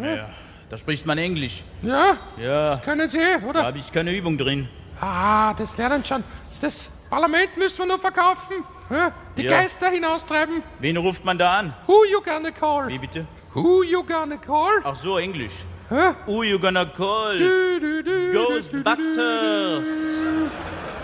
[0.00, 0.28] Ja,
[0.68, 1.62] da spricht man Englisch.
[1.82, 3.64] Ja, Ja, können Sie, da oder?
[3.64, 4.68] habe ich keine Übung drin.
[5.00, 6.22] Ah, das lernen schon.
[6.60, 8.64] Das Parlament müssen wir nur verkaufen.
[8.90, 9.50] Ja, die Ja.
[9.50, 10.62] Geister hinaustreiben.
[10.78, 11.74] Wen ruft man da an?
[11.86, 12.88] Who you gonna call?
[12.88, 13.26] Wie bitte?
[13.54, 14.80] Who you gonna call?
[14.84, 15.54] Ach so, Englisch.
[15.88, 16.14] Hä?
[16.26, 17.38] Who you gonna call?
[17.38, 19.86] Du, du, du, Ghostbusters.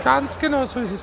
[0.03, 1.01] Ganz genau so ist es.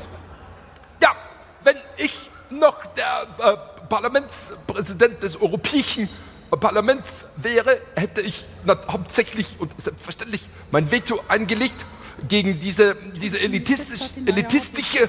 [1.01, 1.17] Ja,
[1.65, 2.15] wenn ich
[2.51, 6.11] noch der äh, Parlamentspräsident des Europäischen
[6.51, 11.87] Parlaments wäre, hätte ich hauptsächlich und selbstverständlich mein Veto eingelegt
[12.29, 15.09] gegen diese, diese elitistisch, elitistische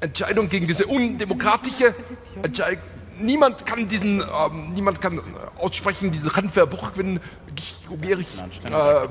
[0.00, 1.94] Entscheidung, gegen diese undemokratische
[2.42, 2.82] Entscheidung.
[3.20, 5.20] Niemand kann diesen, ähm, niemand kann äh,
[5.58, 7.20] aussprechen, diese Handverbuch, wenn
[7.54, 8.26] Gierig,
[8.66, 9.08] äh,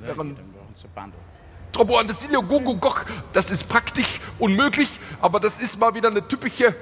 [0.00, 0.38] während
[1.72, 3.02] Trobo Andesilio Gogo Goch,
[3.32, 4.88] das ist praktisch unmöglich,
[5.20, 6.74] aber das ist mal wieder eine typische,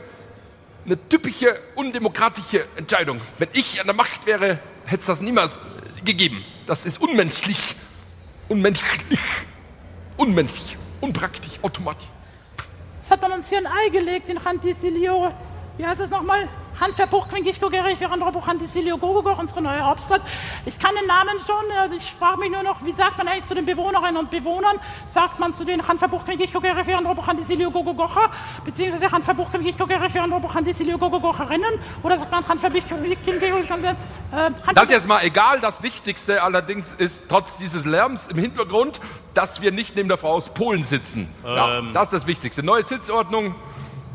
[0.85, 3.21] eine typische undemokratische Entscheidung.
[3.39, 6.45] Wenn ich an der Macht wäre, hätte es das niemals äh, gegeben.
[6.67, 7.77] Das ist unmenschlich,
[8.49, 9.19] unmenschlich,
[10.17, 12.09] unmenschlich, unpraktisch, automatisch.
[12.97, 15.33] Jetzt hat man uns hier ein Ei gelegt in Rantisilio.
[15.79, 16.49] Wie heißt es nochmal?
[16.81, 20.21] Handverbuch, Quinkichko, Gericht, Verandrobuch, Rantisilio, Gogogoch, unsere neue Hauptstadt.
[20.67, 23.45] Ich kann den Namen schon, also ich frage mich nur noch, wie sagt man eigentlich
[23.45, 24.77] zu den Bewohnerinnen und Bewohnern?
[25.11, 28.31] Sagt man zu den Handverbuch, Quinkichko, Gericht, Verandrobuch, Rantisilio, Gogogocher,
[28.65, 31.81] beziehungsweise Handverbuch, Quinkichko, Gericht, Verandrobuch, Rantisilio, Gogogocherinnen?
[32.03, 33.95] Oder sagt man Handverbuch, Quinkichko, äh,
[34.75, 35.61] Das ist jetzt mal egal.
[35.61, 39.01] Das Wichtigste allerdings ist trotz dieses Lärms im Hintergrund,
[39.35, 41.33] dass wir nicht neben der Frau aus Polen sitzen.
[41.45, 41.93] Ja, Ähm.
[41.93, 42.65] das ist das Wichtigste.
[42.65, 43.55] Neue Sitzordnung.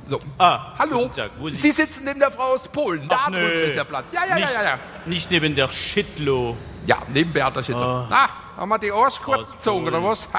[0.08, 0.20] So.
[0.38, 1.08] Ah, Hallo.
[1.08, 3.08] Tag, Sie sitzen neben der Frau aus Polen.
[3.08, 3.64] Da Ach, drüben nö.
[3.64, 4.06] ist der Platz.
[4.12, 4.80] Ja, ja, ja, nicht, ja, ja.
[5.06, 6.58] nicht neben der Shitlo.
[6.86, 8.08] Ja, neben Beata Schütter.
[8.10, 8.28] Ah,
[8.58, 10.28] haben wir die Arsch kurz gezogen, oder was?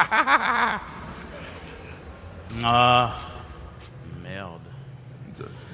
[2.63, 3.11] Ah.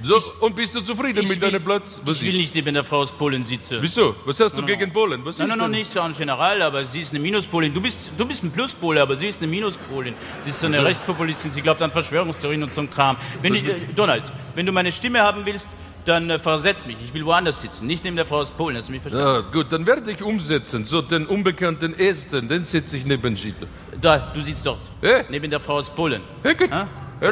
[0.03, 2.01] So, und bist du zufrieden mit deinem Platz?
[2.05, 2.36] Was Ich will ist?
[2.38, 3.78] nicht neben der Frau aus Polen sitzen.
[3.80, 4.14] Wieso?
[4.24, 5.22] Was hast du gegen Polen?
[5.24, 5.70] Was Nein, nein, denn?
[5.72, 7.74] nicht so en general, aber sie ist eine Minuspolin.
[7.74, 10.14] Du bist, du bist ein Pluspole, aber sie ist eine Minuspolin.
[10.44, 13.16] Sie ist so eine Rechtspopulistin, sie glaubt an Verschwörungstheorien und so ein Kram.
[13.42, 14.24] Wenn ich, äh, Donald,
[14.55, 15.68] wenn du meine Stimme haben willst,
[16.07, 16.96] dann äh, versetz mich.
[17.05, 18.76] Ich will woanders sitzen, nicht neben der Frau aus Polen.
[18.78, 19.26] Hast du mich verstanden?
[19.26, 20.86] Ja, gut, dann werde ich umsetzen.
[20.86, 23.66] So, den unbekannten Ersten, den setze ich neben Schiedler.
[24.01, 24.80] Da, du sitzt dort.
[25.03, 25.24] Äh?
[25.28, 26.22] Neben der Frau aus Polen.
[26.42, 26.70] Hey, gut.
[26.70, 26.88] Ha?
[27.20, 27.30] Hey,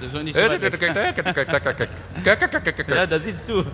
[0.00, 0.80] Das ist doch- nicht so weit weg.
[2.96, 3.64] Ja, da sitzt du.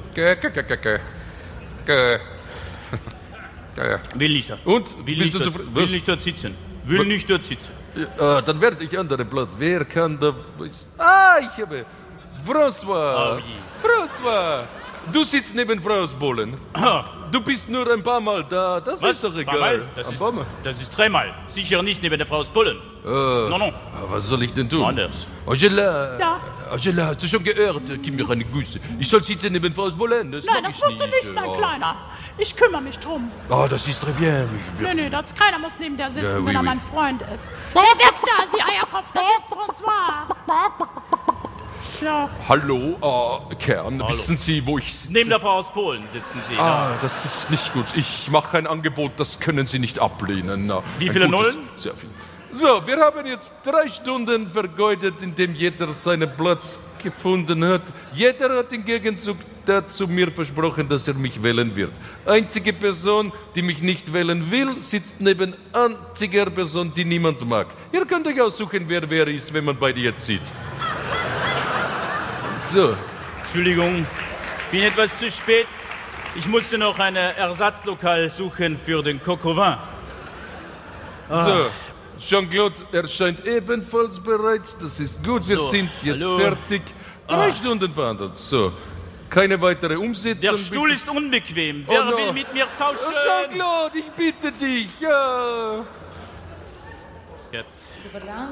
[4.14, 4.58] Will nicht da.
[4.64, 4.94] Und?
[5.06, 6.54] Will nicht, dort, will nicht dort sitzen.
[6.84, 7.72] Will nicht dort sitzen.
[8.18, 9.48] Ja, dann werde ich andere Blatt.
[9.58, 10.34] Wer kann da...
[10.98, 11.84] Ah, ich habe...
[12.46, 13.36] François.
[13.36, 13.54] Oh je.
[13.82, 14.64] François.
[15.12, 16.56] Du sitzt neben Frau aus Polen.
[17.30, 18.80] Du bist nur ein paar Mal da.
[18.80, 19.10] Das Was?
[19.16, 19.44] ist doch egal.
[19.58, 19.82] Paar Mal?
[19.96, 20.46] Das, ein ist, paar Mal.
[20.62, 21.34] das ist dreimal.
[21.48, 22.78] Sicher nicht neben der Frau aus Polen.
[23.04, 23.72] Äh, Non, non.
[23.74, 24.82] ah, was soll ich denn tun?
[24.84, 25.26] Anders.
[25.46, 26.40] Angela, Ja?
[26.70, 27.82] Angela, hast du schon gehört?
[28.02, 28.80] Gib mir eine Güsse.
[28.98, 30.32] Ich soll sitzen neben Frau aus Polen.
[30.32, 31.54] Das Nein, das ich musst du nicht, mein Oh.
[31.56, 31.96] Kleiner.
[32.38, 33.30] Ich kümmere mich drum.
[33.50, 34.48] Oh, das ist très bien.
[34.78, 36.66] Ich Nee, nee, das, keiner muss neben der sitzen, Ja, oui, wenn er oui.
[36.66, 37.44] mein Freund ist.
[37.74, 40.34] Wer weg da, Sie Eierkopf, das ist François.
[42.00, 45.12] Ja, Hallo, äh, Kern, wissen Sie, wo ich sitze?
[45.12, 46.56] Neben der Frau aus Polen sitzen sie.
[46.58, 47.86] Ah, das ist nicht gut.
[47.94, 50.72] Ich mache ein Angebot, das können Sie nicht ablehnen.
[50.98, 51.68] Wie ein viele gutes- Nullen?
[51.76, 52.10] Sehr viel.
[52.52, 57.82] So, wir haben jetzt drei Stunden vergeudet, indem jeder seinen Platz gefunden hat.
[58.12, 61.92] Jeder hat im Gegenzug dazu mir versprochen, dass er mich wählen wird.
[62.24, 67.66] Einzige Person, die mich nicht wählen will, sitzt neben einziger Person, die niemand mag.
[67.92, 70.42] Ihr könnt euch aussuchen, wer wer ist, wenn man beide jetzt sieht.
[72.74, 72.96] So,
[73.38, 74.04] Entschuldigung,
[74.72, 75.68] bin etwas zu spät.
[76.34, 79.76] Ich musste noch ein Ersatzlokal suchen für den Cocovin.
[81.28, 81.66] So,
[82.18, 84.76] Jean-Claude erscheint ebenfalls bereits.
[84.76, 85.46] Das ist gut.
[85.48, 86.38] Wir So, sind jetzt hallo.
[86.40, 86.82] fertig.
[87.28, 88.36] Drei Stunden verhandelt.
[88.36, 88.72] So,
[89.30, 90.40] keine weitere Umsetzung.
[90.40, 91.84] Der Stuhl ist unbequem.
[91.86, 92.16] Wer Oh no.
[92.16, 93.14] will mit mir Oh, tauschen?
[93.24, 94.88] Jean-Claude, ich bitte dich.
[94.98, 95.84] Ja.
[97.46, 97.66] Skat.
[98.12, 98.48] Dobar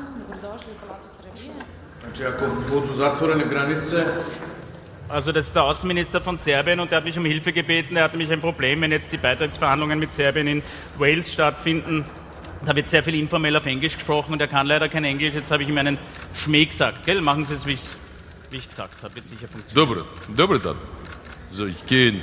[5.09, 7.97] Also das ist der Außenminister von Serbien und der hat mich um Hilfe gebeten.
[7.97, 10.63] Er hat nämlich ein Problem, wenn jetzt die Beitrittsverhandlungen mit Serbien in
[10.99, 12.05] Wales stattfinden.
[12.65, 15.35] Da wird sehr viel informell auf Englisch gesprochen und er kann leider kein Englisch.
[15.35, 15.99] Jetzt habe ich ihm einen
[16.35, 17.05] Schmäh gesagt.
[17.05, 17.21] Gell?
[17.21, 17.77] Machen Sie es, wie,
[18.51, 19.15] wie ich gesagt habe.
[19.15, 19.89] Wird sicher funktionieren.
[19.89, 20.77] Dobro, dobro dann.
[21.51, 22.21] So, ich gehe in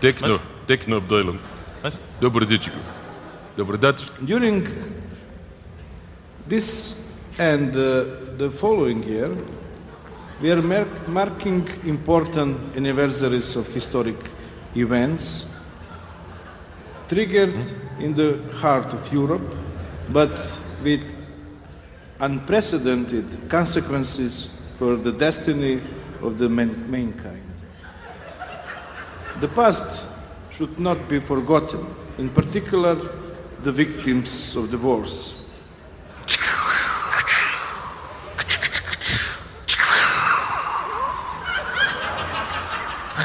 [0.00, 1.38] Techno, Techno-Abteilung.
[1.80, 1.98] Was?
[2.20, 2.76] Dobro, Ditschko.
[3.56, 4.04] Dobro, Datsch.
[4.26, 4.66] during
[6.48, 6.94] this
[7.38, 8.04] and uh,
[8.36, 9.34] the following year,
[10.40, 14.16] we are mar- marking important anniversaries of historic
[14.76, 15.46] events
[17.08, 17.54] triggered
[17.98, 19.54] in the heart of Europe,
[20.10, 20.30] but
[20.82, 21.04] with
[22.20, 25.80] unprecedented consequences for the destiny
[26.22, 27.42] of the man- mankind.
[29.40, 30.06] The past
[30.50, 31.86] should not be forgotten,
[32.18, 32.94] in particular
[33.62, 35.41] the victims of the wars.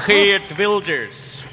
[0.07, 1.43] Geert Wilders.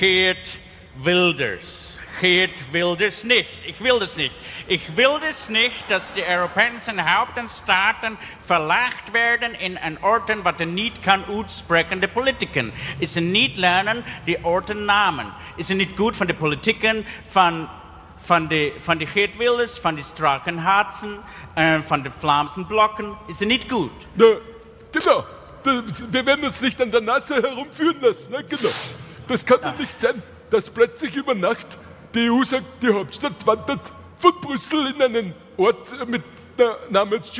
[0.00, 0.58] Geert
[0.96, 1.96] Wilders.
[2.20, 3.64] Geert Wilders nicht.
[3.64, 4.34] Ich will das nicht.
[4.66, 10.66] Ich will das nicht, dass die europäischen Hauptstaaten verlacht werden in an Orten, wat er
[10.66, 12.72] niet kan uitspreken, de politiken.
[12.98, 15.32] Is ze niet lernen die Orten namen.
[15.56, 17.68] Is ze niet goed van de politiken van
[18.16, 21.20] van de, van de Geert Wilders, van die Strakenharzen,
[21.54, 23.16] äh, van de Vlaamse Blokken.
[23.26, 23.92] Is ze niet goed.
[24.12, 24.36] Na,
[24.90, 25.24] genau.
[25.64, 28.32] Wir werden uns nicht an der Nase herumführen lassen.
[28.32, 28.44] Ne?
[28.44, 28.72] Genau.
[29.28, 31.66] Das kann doch nicht sein, dass plötzlich über Nacht
[32.14, 36.22] die EU sagt, die Hauptstadt wandert von Brüssel in einen Ort mit
[36.58, 37.32] der Namens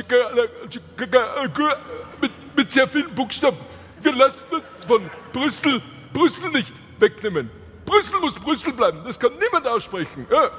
[2.21, 3.57] mit, mit sehr vielen Buchstaben.
[4.01, 5.81] Wir lassen uns von Brüssel,
[6.13, 7.49] Brüssel nicht wegnehmen.
[7.85, 9.01] Brüssel muss Brüssel bleiben.
[9.05, 10.25] Das kann niemand aussprechen.
[10.29, 10.51] Ja.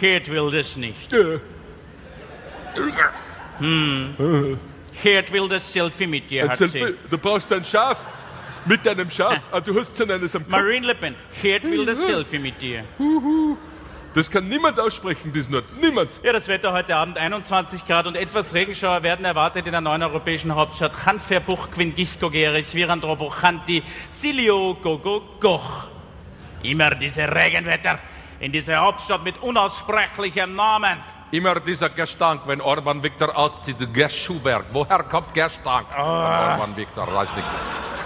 [0.00, 1.12] Geert Wilders nicht.
[1.12, 1.40] Ja.
[5.02, 6.86] Geert Wilders Selfie mit dir, Ein hat Selfie.
[6.86, 6.94] sie.
[7.10, 7.98] Du brauchst ein Schaf.
[8.64, 9.40] Mit deinem Schaf.
[9.52, 10.50] Ah, du hast schon eines am Kopf.
[10.52, 12.84] Marine Le Pen, Geert Wilders Selfie mit dir.
[14.14, 15.64] Das kann niemand aussprechen, dies Wort.
[15.80, 16.10] Niemand.
[16.22, 20.02] Ja, das Wetter heute Abend 21 Grad und etwas Regenschauer werden erwartet in der neuen
[20.02, 25.88] europäischen Hauptstadt Hanferbuch, Quingichko, Gerich, Virandrobo, Chanti, Silio, Gogo, Goch.
[26.62, 27.98] Immer diese Regenwetter
[28.38, 30.98] in dieser Hauptstadt mit unaussprechlichem Namen.
[31.32, 34.66] Immer dieser Gestank, wenn Orban Viktor auszieht, der Schuhwerk.
[34.70, 35.86] Woher kommt Gestank?
[35.96, 36.52] Ah.
[36.52, 37.46] Orban Viktor, weiß nicht.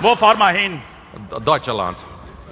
[0.01, 0.81] Wo fahren wir hin?
[1.45, 1.99] Deutschland.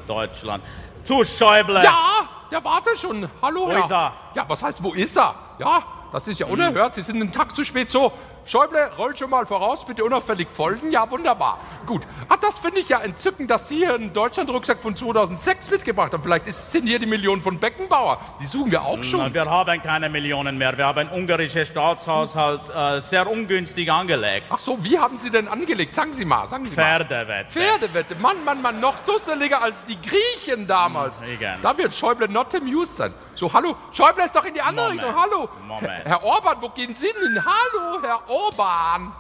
[0.09, 0.65] Deutschland.
[1.05, 1.81] Zu Schäuble.
[1.85, 3.29] Ja, der wartet schon.
[3.41, 3.85] Hallo, Wo Herr.
[3.85, 4.13] ist er?
[4.35, 5.37] Ja, was heißt, wo ist er?
[5.61, 6.97] Ja, das ist ja unerhört.
[6.97, 8.11] Sie sind einen Tag zu spät so.
[8.47, 10.93] Schäuble, roll schon mal voraus, bitte unauffällig folgen.
[10.93, 11.59] Ja, wunderbar.
[11.87, 12.03] Gut.
[12.29, 16.23] Ach, das finde ich ja entzückend, dass Sie hier einen Deutschland-Rucksack von 2006 mitgebracht haben.
[16.23, 18.21] Vielleicht sind hier die Millionen von Beckenbauer.
[18.43, 19.33] Die suchen wir auch schon.
[19.33, 20.77] Wir haben keine Millionen mehr.
[20.77, 24.47] Wir haben einen ungarischen Staatshaushalt äh, sehr ungünstig angelegt.
[24.51, 25.95] Ach so, wie haben Sie denn angelegt?
[25.95, 26.99] Sagen Sie mal, sagen Sie mal.
[26.99, 27.51] Pferdewette.
[27.51, 28.15] Pferdewette.
[28.17, 31.23] Mann, Mann, Mann, noch dusseliger als die Griechen damals.
[31.23, 31.57] Igen.
[31.63, 33.15] Da wird Schäuble not amused sein.
[33.35, 35.03] So, hallo, Schäuble ist doch in die andere Moment.
[35.03, 35.21] Richtung.
[35.21, 35.49] Hallo.
[35.67, 36.05] Moment.
[36.05, 37.45] Herr, Orban, wo gehen Sie denn hin?
[37.45, 39.13] Hallo, Herr Orban.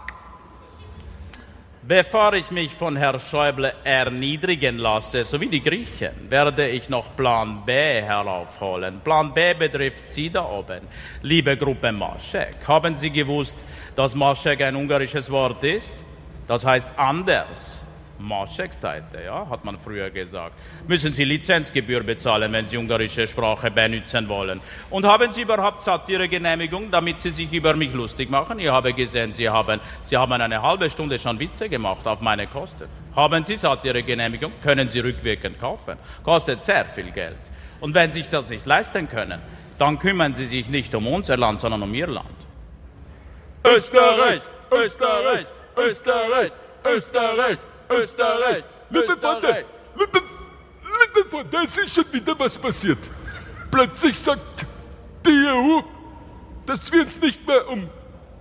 [1.86, 7.14] Bevor ich mich von Herrn Schäuble erniedrigen lasse, so wie die Griechen, werde ich noch
[7.14, 9.00] Plan B heraufholen.
[9.04, 10.80] Plan B betrifft Sie da oben.
[11.20, 13.62] Liebe Gruppe Maschek, haben Sie gewusst,
[13.96, 15.92] dass Maschek ein ungarisches Wort ist?
[16.46, 17.83] Das heißt anders.
[18.24, 20.54] Maschek-Seite, ja, hat man früher gesagt.
[20.88, 24.60] Müssen Sie Lizenzgebühr bezahlen, wenn Sie ungarische Sprache benutzen wollen.
[24.90, 28.58] Und haben Sie überhaupt Satiregenehmigung, damit Sie sich über mich lustig machen?
[28.58, 32.46] Ich habe gesehen, Sie haben, Sie haben eine halbe Stunde schon Witze gemacht auf meine
[32.46, 32.88] Kosten.
[33.14, 35.96] Haben Sie Satiregenehmigung, können Sie rückwirkend kaufen.
[36.22, 37.36] Kostet sehr viel Geld.
[37.80, 39.40] Und wenn Sie sich das nicht leisten können,
[39.78, 42.28] dann kümmern Sie sich nicht um unser Land, sondern um Ihr Land.
[43.64, 45.46] Österreich, Österreich,
[45.76, 46.52] Österreich,
[46.84, 47.58] Österreich,
[48.02, 48.64] Österreich.
[48.90, 49.64] Liebe Freunde,
[49.96, 50.22] liebe,
[50.82, 52.98] liebe Freunde, es ist schon wieder was passiert.
[53.70, 54.66] Plötzlich sagt
[55.26, 55.80] die EU,
[56.66, 57.88] dass wir uns nicht mehr um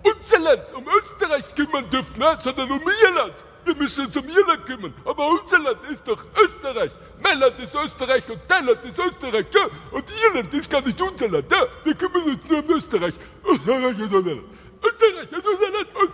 [0.03, 3.33] unser Land, um Österreich kümmern dürfen, sondern um ihr Land.
[3.65, 4.93] Wir müssen uns um ihr Land kümmern.
[5.05, 6.91] Aber unser Land ist doch Österreich.
[7.23, 9.45] Mein Land ist Österreich und dein Land ist Österreich.
[9.53, 9.67] Ja?
[9.91, 11.49] Und ihr Land ist gar nicht unser Land.
[11.49, 11.65] Ja?
[11.83, 13.13] Wir kümmern uns nur um Österreich.
[13.45, 14.43] Österreich ist unser Land.
[14.83, 16.11] Österreich ist unser Land.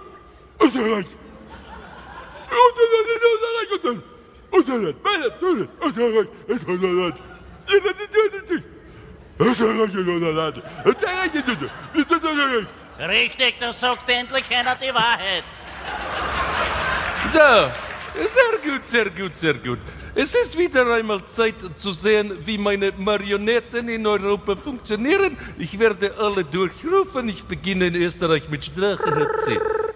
[0.61, 1.05] Österreich
[13.07, 15.43] Richtig, da sagt endlich einer die Wahrheit.
[17.33, 17.71] So,
[18.27, 19.79] sehr gut, sehr gut, sehr gut.
[20.15, 25.37] Es ist wieder einmal Zeit zu sehen, wie meine Marionetten in Europa funktionieren.
[25.57, 27.29] Ich werde alle durchrufen.
[27.29, 29.29] Ich beginne in Österreich mit Strache.
[29.31, 29.88] Ah,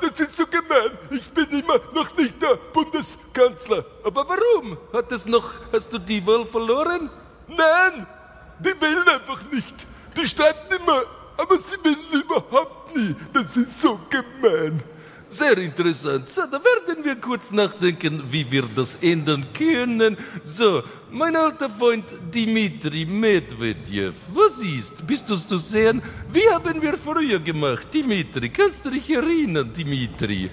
[0.00, 0.98] Das ist so gemein.
[1.10, 3.84] Ich bin immer noch nicht der Bundeskanzler.
[4.02, 4.76] Aber warum?
[4.92, 7.10] Hat es noch, hast du die Wahl verloren?
[7.48, 8.06] Nein,
[8.58, 9.86] die wählen einfach nicht.
[10.16, 11.02] Die streiten immer,
[11.36, 13.14] aber sie wählen überhaupt nie.
[13.32, 14.82] Das ist so gemein.
[15.34, 16.28] Sehr interessant.
[16.30, 20.16] So, da werden wir kurz nachdenken, wie wir das ändern können.
[20.44, 25.04] So, mein alter Freund Dimitri Medvedev, was ist?
[25.04, 26.00] Bist du zu sehen?
[26.32, 28.48] Wie haben wir früher gemacht, Dimitri?
[28.48, 30.50] Kannst du dich erinnern, Dimitri?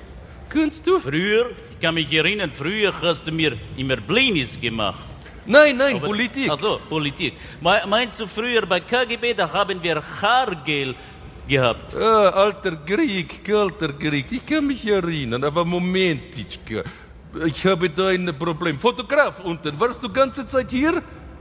[0.49, 0.97] Kannst du?
[0.97, 4.99] Früher, ich kann mich erinnern, früher hast du mir immer Blinis gemacht.
[5.45, 6.49] Nein, nein, Aber- Politik.
[6.49, 7.33] Also Politik.
[7.61, 10.93] Me- Meinst du früher bei KGB, da haben wir Haargel
[11.55, 11.95] gehabt?
[11.95, 14.25] Ah, alter Krieg, kalter Krieg.
[14.37, 16.79] Ich kann mich erinnern, aber Momentitschka.
[17.45, 18.75] Ich habe da ein Problem.
[18.87, 20.93] Fotograf unten, warst du ganze Zeit hier?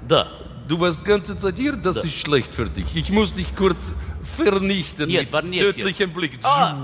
[0.06, 0.22] Da.
[0.68, 1.74] Du warst ganze Zeit hier?
[1.86, 2.02] Das Da.
[2.02, 2.86] ist schlecht für dich.
[2.94, 3.92] Ich muss dich kurz
[4.36, 5.62] vernichten Hier, mit hier.
[5.72, 6.32] tödlichem Blick.
[6.42, 6.74] Ah,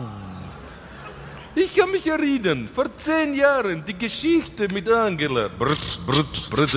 [1.65, 5.49] Ich kann mich erinnern, vor zehn Jahren, die Geschichte mit Angela.
[5.61, 6.73] Brut, brut, brut,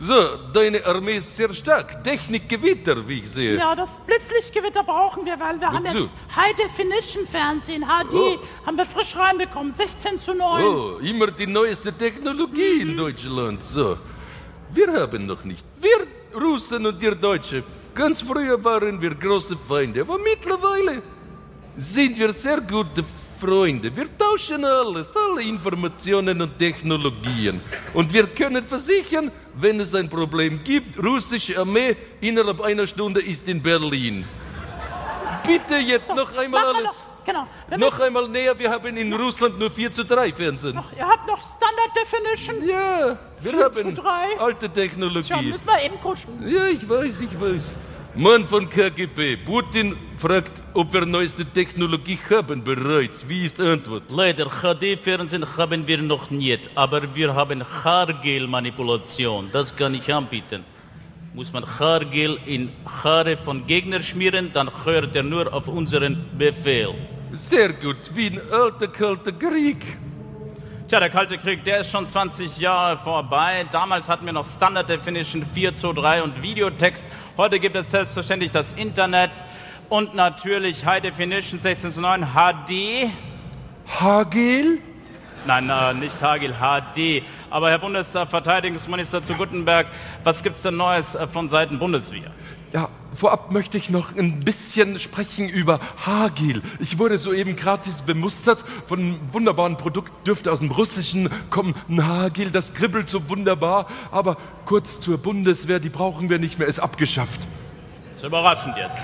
[0.00, 2.02] So, deine Armee ist sehr stark.
[2.02, 3.56] Technikgewitter, wie ich sehe.
[3.56, 5.98] Ja, das Blitzlichtgewitter brauchen wir, weil wir haben Wozu?
[5.98, 8.38] jetzt High Definition Fernsehen, HD, Oh.
[8.66, 10.64] haben wir frisch reinbekommen, 16 zu 9.
[10.64, 13.62] Oh, immer die neueste Technologie in Deutschland.
[13.62, 13.96] So,
[14.72, 15.64] wir haben noch nicht.
[15.80, 17.62] Wir Russen und ihr Deutsche,
[17.94, 21.02] ganz früher waren wir große Feinde, aber mittlerweile
[21.76, 23.04] sind wir sehr gute
[23.38, 23.94] Freunde.
[23.94, 27.60] Wir tauschen alles, alle Informationen und Technologien.
[27.92, 33.46] Und wir können versichern, wenn es ein Problem gibt, russische Armee innerhalb einer Stunde ist
[33.48, 34.24] in Berlin.
[35.46, 36.84] Bitte jetzt noch einmal alles.
[36.84, 36.94] Noch,
[37.24, 37.46] genau.
[37.76, 40.78] Noch einmal näher, wir haben in Russland nur 4 zu 3 Fernsehen.
[40.96, 42.68] Ihr habt noch Standard Definition?
[42.68, 44.40] Ja, wir 4 haben zu 3.
[44.40, 45.50] alte Tja, Technologie.
[45.50, 46.48] müssen wir eben kuscheln.
[46.48, 47.76] Ja, ich weiß, ich weiß.
[48.16, 53.28] Mann von KGB, Putin fragt, ob wir neueste Technologie haben bereits.
[53.28, 54.04] Wie ist Antwort?
[54.08, 59.48] leider, HD-Fernsehen haben wir noch nicht, aber wir haben Haargel-Manipulation.
[59.50, 60.62] Das kann ich anbieten.
[61.34, 62.70] Muss man Haargel in
[63.02, 66.94] Haare von Gegner schmieren, dann hört er nur auf unseren Befehl.
[67.32, 69.84] Sehr gut, wie ein alter kalter Krieg.
[70.86, 73.64] Tja, der Kalte Krieg, der ist schon 20 Jahre vorbei.
[73.70, 77.02] Damals hatten wir noch Standard Definition 4 zu 3 und Videotext.
[77.38, 79.30] Heute gibt es selbstverständlich das Internet
[79.88, 83.10] und natürlich High Definition 16 zu 9 HD.
[83.98, 84.78] Hagel?
[85.46, 87.22] Nein, äh, nicht Hagel, HD.
[87.48, 89.86] Aber Herr Bundesverteidigungsminister zu Guttenberg,
[90.22, 92.30] was gibt's denn Neues äh, von Seiten Bundeswehr?
[92.74, 96.62] Ja, vorab möchte ich noch ein bisschen sprechen über Hagil.
[96.80, 101.74] Ich wurde soeben gratis bemustert von einem wunderbaren Produkt, dürfte aus dem Russischen kommen.
[101.88, 103.88] Ein Hagil, das kribbelt so wunderbar.
[104.10, 107.40] Aber kurz zur Bundeswehr, die brauchen wir nicht mehr, ist abgeschafft.
[108.10, 109.00] Das ist überraschend jetzt.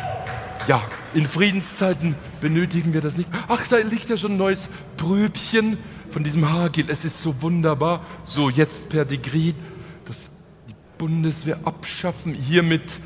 [0.69, 0.83] Ja,
[1.15, 3.31] in Friedenszeiten benötigen wir das nicht.
[3.49, 5.79] Ach, da liegt ja schon ein neues Pröbchen
[6.11, 6.85] von diesem Hagel.
[6.89, 8.05] Es ist so wunderbar.
[8.25, 9.57] So, jetzt per Dekret,
[10.05, 10.31] dass
[10.69, 12.35] die Bundeswehr abschaffen.
[12.35, 13.01] Hiermit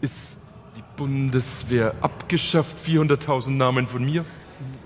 [0.00, 0.37] ist
[0.98, 2.76] Bundeswehr abgeschafft.
[2.86, 4.24] 400.000 Namen von mir.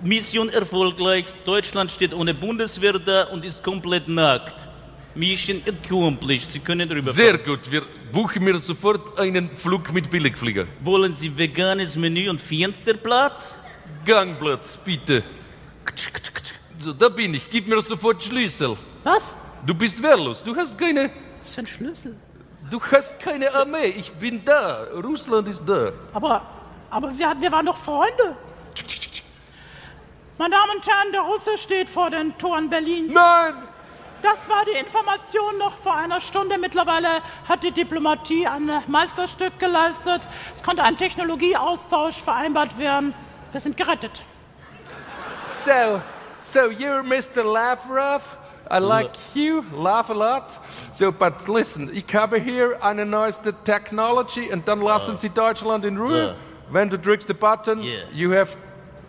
[0.02, 1.24] Mission erfolgreich.
[1.44, 4.68] Deutschland steht ohne Bundeswehr da und ist komplett nackt.
[5.14, 6.52] Mission accomplished.
[6.52, 7.82] Sie können darüber Sehr gut, wir
[8.12, 10.66] buchen mir sofort einen Flug mit Billigflieger.
[10.82, 13.54] Wollen Sie veganes Menü und Fensterplatz?
[14.04, 15.22] Gangplatz, bitte.
[16.78, 17.48] So, da bin ich.
[17.50, 18.76] Gib mir sofort Schlüssel.
[19.04, 19.34] Was?
[19.66, 20.42] Du bist wehrlos.
[20.42, 21.10] Du hast keine.
[21.40, 22.16] Was für ein Schlüssel?
[22.72, 23.88] Du hast keine Armee.
[23.98, 24.84] Ich bin da.
[25.04, 25.92] Russland ist da.
[26.14, 26.40] Aber,
[26.88, 28.34] aber wir, wir waren doch Freunde.
[30.38, 33.12] Meine Damen und Herren, der Russe steht vor den Toren Berlins.
[33.12, 33.56] Nein!
[34.22, 36.56] Das war die Information noch vor einer Stunde.
[36.56, 37.08] Mittlerweile
[37.46, 40.26] hat die Diplomatie ein Meisterstück geleistet.
[40.56, 43.12] Es konnte ein Technologieaustausch vereinbart werden.
[43.50, 44.22] Wir sind gerettet.
[45.46, 46.00] So,
[46.42, 47.44] so you're Mr.
[47.44, 48.38] Lavrov.
[48.72, 50.44] I like you, laugh a lot.
[50.94, 55.98] So, but listen, ich habe hier eine neueste Technology und dann lassen Sie Deutschland in
[55.98, 56.34] Ruhe.
[56.70, 58.04] Wenn du drückst den Button, Yeah.
[58.12, 58.56] you have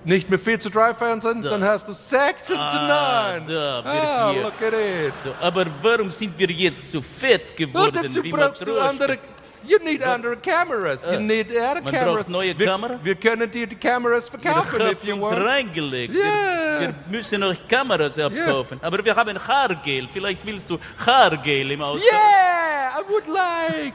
[0.04, 3.48] nicht mehr viel zu drei Fernsehen, dann hast du 16 zu Ah, 9.
[3.48, 4.42] da, wir ah, vier.
[4.44, 5.14] look at it.
[5.24, 9.18] So, aber warum sind wir jetzt so fett geworden dazu wie brauchst du andere.
[9.66, 11.06] You need andere cameras.
[11.06, 12.16] You Äh, need other man cameras.
[12.16, 13.00] braucht neue wir, Kamera?
[13.02, 15.46] Wir können dir die Cameras Ihr verkaufen, if habt you uns want.
[15.46, 16.14] reingelegt.
[16.14, 16.80] Yeah.
[16.82, 18.80] Wir, wir müssen euch Kameras abkaufen.
[18.82, 20.08] Aber wir haben Haargel.
[20.12, 22.12] Vielleicht willst du Haargel im Austausch?
[22.12, 23.94] Yeah, I would like.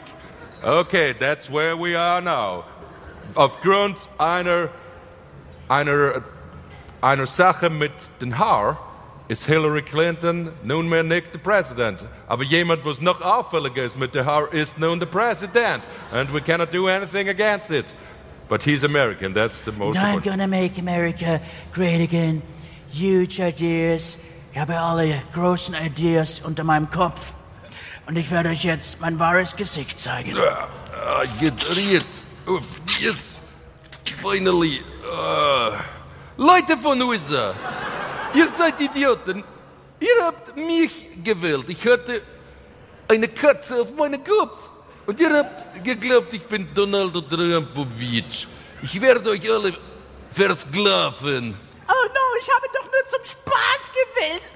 [0.62, 2.64] Okay, that's where we are now.
[3.34, 4.68] Aufgrund einer,
[5.68, 6.22] einer,
[7.02, 8.78] einer Sache mit den Haar
[9.28, 12.04] ist Hillary Clinton nunmehr nicht der Präsident.
[12.26, 15.82] Aber jemand, was noch auffälliger ist mit der Haar, ist nun der Präsident.
[16.12, 17.84] And we cannot do anything against it.
[18.48, 20.24] But he's American, that's the most I'm important.
[20.24, 21.40] gonna make America
[21.74, 22.42] great again.
[22.90, 24.16] Huge ideas.
[24.52, 27.32] Ich habe alle großen Ideas unter meinem Kopf.
[28.06, 30.34] Und ich werde euch jetzt mein wahres Gesicht zeigen.
[30.38, 32.06] Ah, gedreht.
[32.46, 32.58] Oh,
[32.98, 33.38] yes.
[34.22, 34.80] Finally.
[35.12, 35.72] Ah.
[36.38, 37.52] Leute von USA,
[38.34, 39.44] ihr seid Idioten.
[40.00, 41.68] Ihr habt mich gewählt.
[41.68, 42.22] Ich hatte
[43.08, 44.68] eine Katze auf meinem Kopf.
[45.06, 48.46] Und ihr habt geglaubt, ich bin Donald Trumpowitsch.
[48.82, 49.74] Ich werde euch alle
[50.30, 51.56] versklaven.
[51.88, 54.52] Oh no, ich habe doch nur zum Spaß gewählt.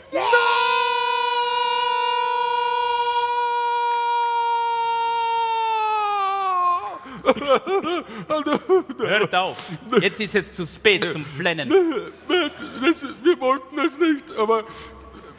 [8.98, 9.70] Hört auf.
[10.00, 11.68] Jetzt ist es zu spät zum Flennen.
[11.68, 14.64] Das, wir wollten es nicht, aber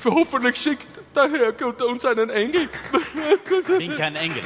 [0.06, 2.70] hoffentlich schickt der Herrgott uns einen Engel.
[3.68, 4.44] Ich bin kein Engel.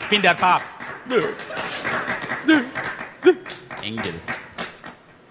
[0.00, 0.70] Ich bin der Papst.
[3.82, 4.14] Engel.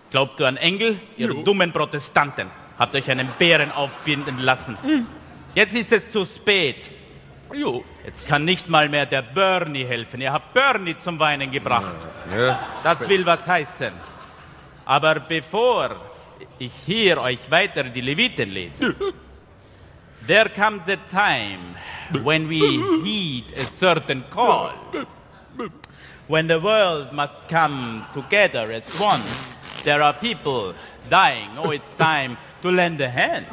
[0.09, 0.99] Glaubt ihr an Engel?
[1.17, 2.49] Ihr dummen Protestanten.
[2.77, 4.77] Habt euch einen Bären aufbinden lassen.
[5.55, 7.00] Jetzt ist es zu spät.
[7.53, 7.83] Jo.
[8.05, 10.21] Jetzt kann nicht mal mehr der Bernie helfen.
[10.21, 12.07] Ihr habt Bernie zum Weinen gebracht.
[12.83, 13.93] Das will was heißen.
[14.85, 15.95] Aber bevor
[16.57, 18.95] ich hier euch weiter die Leviten lese,
[20.27, 21.75] there comes a time
[22.23, 22.61] when we
[23.03, 24.71] heed a certain call.
[26.27, 29.21] When the world must come together as one.
[29.83, 30.73] There are people
[31.09, 31.57] dying.
[31.57, 33.47] Oh, it's time to lend a hand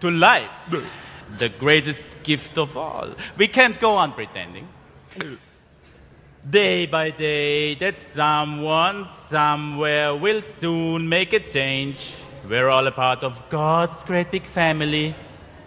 [0.00, 0.70] to life,
[1.38, 3.14] the greatest gift of all.
[3.36, 4.68] We can't go on pretending.
[6.48, 12.12] Day by day, that someone somewhere will soon make a change.
[12.48, 15.14] We're all a part of God's great big family.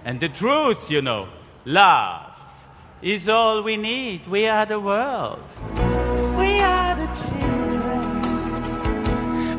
[0.06, 1.28] And the truth, you know,
[1.66, 2.38] love
[3.02, 4.28] is all we need.
[4.28, 5.44] We are the world.
[6.38, 8.04] We are the children.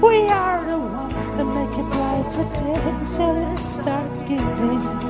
[0.00, 3.04] We are the ones to make it brighter day.
[3.04, 5.07] So let's start giving.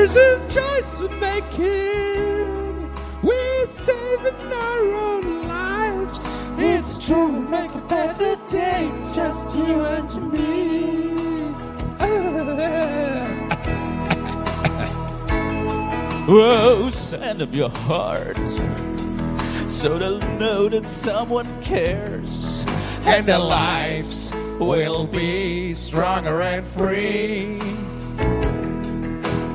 [0.00, 2.90] There's a choice we're making.
[3.22, 6.24] We're saving our own lives.
[6.56, 8.90] It's true, we make a better day.
[9.12, 11.52] Just you and me.
[16.32, 18.38] Whoa, send them your heart
[19.68, 22.64] so they'll know that someone cares.
[23.04, 27.79] and their lives will be stronger and free.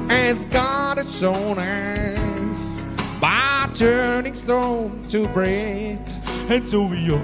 [0.10, 2.86] As God has shown us
[3.20, 6.00] by turning stone to bread.
[6.50, 7.20] And so we all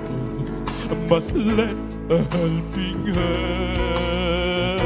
[1.08, 4.82] must lend a helping hand.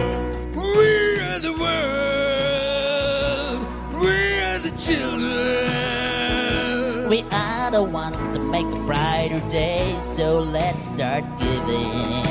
[0.55, 3.61] We are the world,
[4.01, 5.65] we are the children.
[7.09, 12.25] We are the ones to make a brighter day, so let's start giving.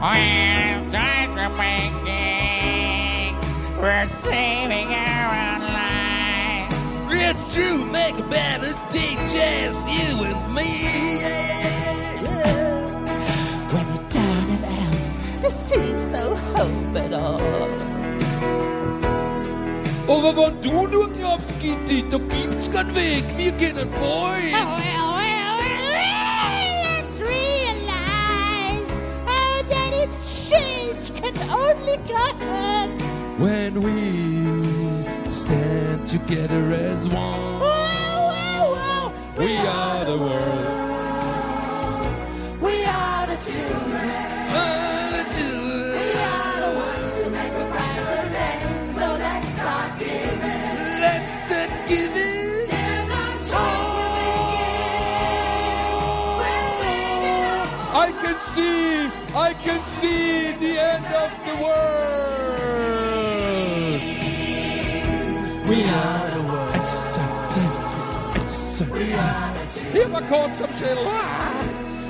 [0.00, 2.19] Well, time to making.
[3.80, 6.76] We're saving our own lives.
[7.08, 11.16] It's true, make a better day, just you and me.
[13.72, 17.40] When you're down and out, there seems no hope at all.
[20.08, 24.34] Aber wenn du nur glaubst, Kitty, da gibt's keinen Weg, wir gehen vor.
[24.52, 25.58] Well, well, well,
[26.84, 28.90] let's realize
[29.24, 33.09] how that its change can only come.
[33.40, 37.60] When we stand together as one,
[39.38, 41.00] we are the world.
[42.60, 44.10] We are the children.
[44.60, 45.92] Are the children.
[45.96, 48.60] We are the ones to make a brighter day.
[48.92, 51.00] So let's start giving.
[51.00, 52.68] Let's start giving.
[52.68, 55.00] There's no choice we're making.
[56.40, 62.19] We're saving our I can see, I can see the end of the world.
[70.30, 70.60] Hier mal kurz.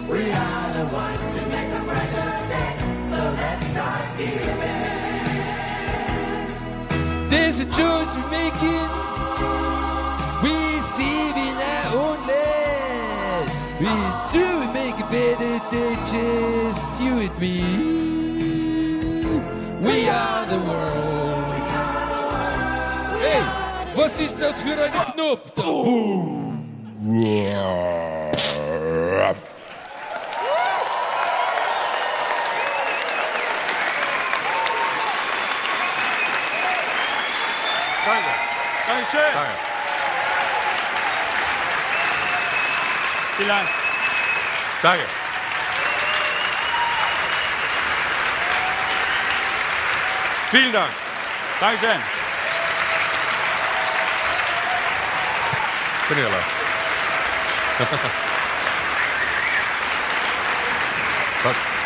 [0.08, 2.74] We are the ones to make a brighter day.
[3.08, 4.60] So let's start giving.
[7.30, 8.88] There's a choice we're making.
[10.42, 13.54] We saving our own lives.
[13.80, 13.92] We
[14.32, 17.62] do make a better day, just you and me.
[19.80, 21.54] We are the world.
[23.22, 23.42] Hey,
[23.94, 26.39] was ist das für ein Knopf da?
[38.04, 38.28] Danke.
[38.86, 39.32] Dankeschön.
[39.32, 39.54] Danke.
[43.36, 43.68] Vielen Dank.
[44.82, 45.04] Danke.
[50.50, 50.90] Vielen Dank.
[51.60, 52.00] Dankeschön.
[56.08, 56.59] Bin ich allein.
[57.84, 57.86] フ
[61.48, 61.79] ッ。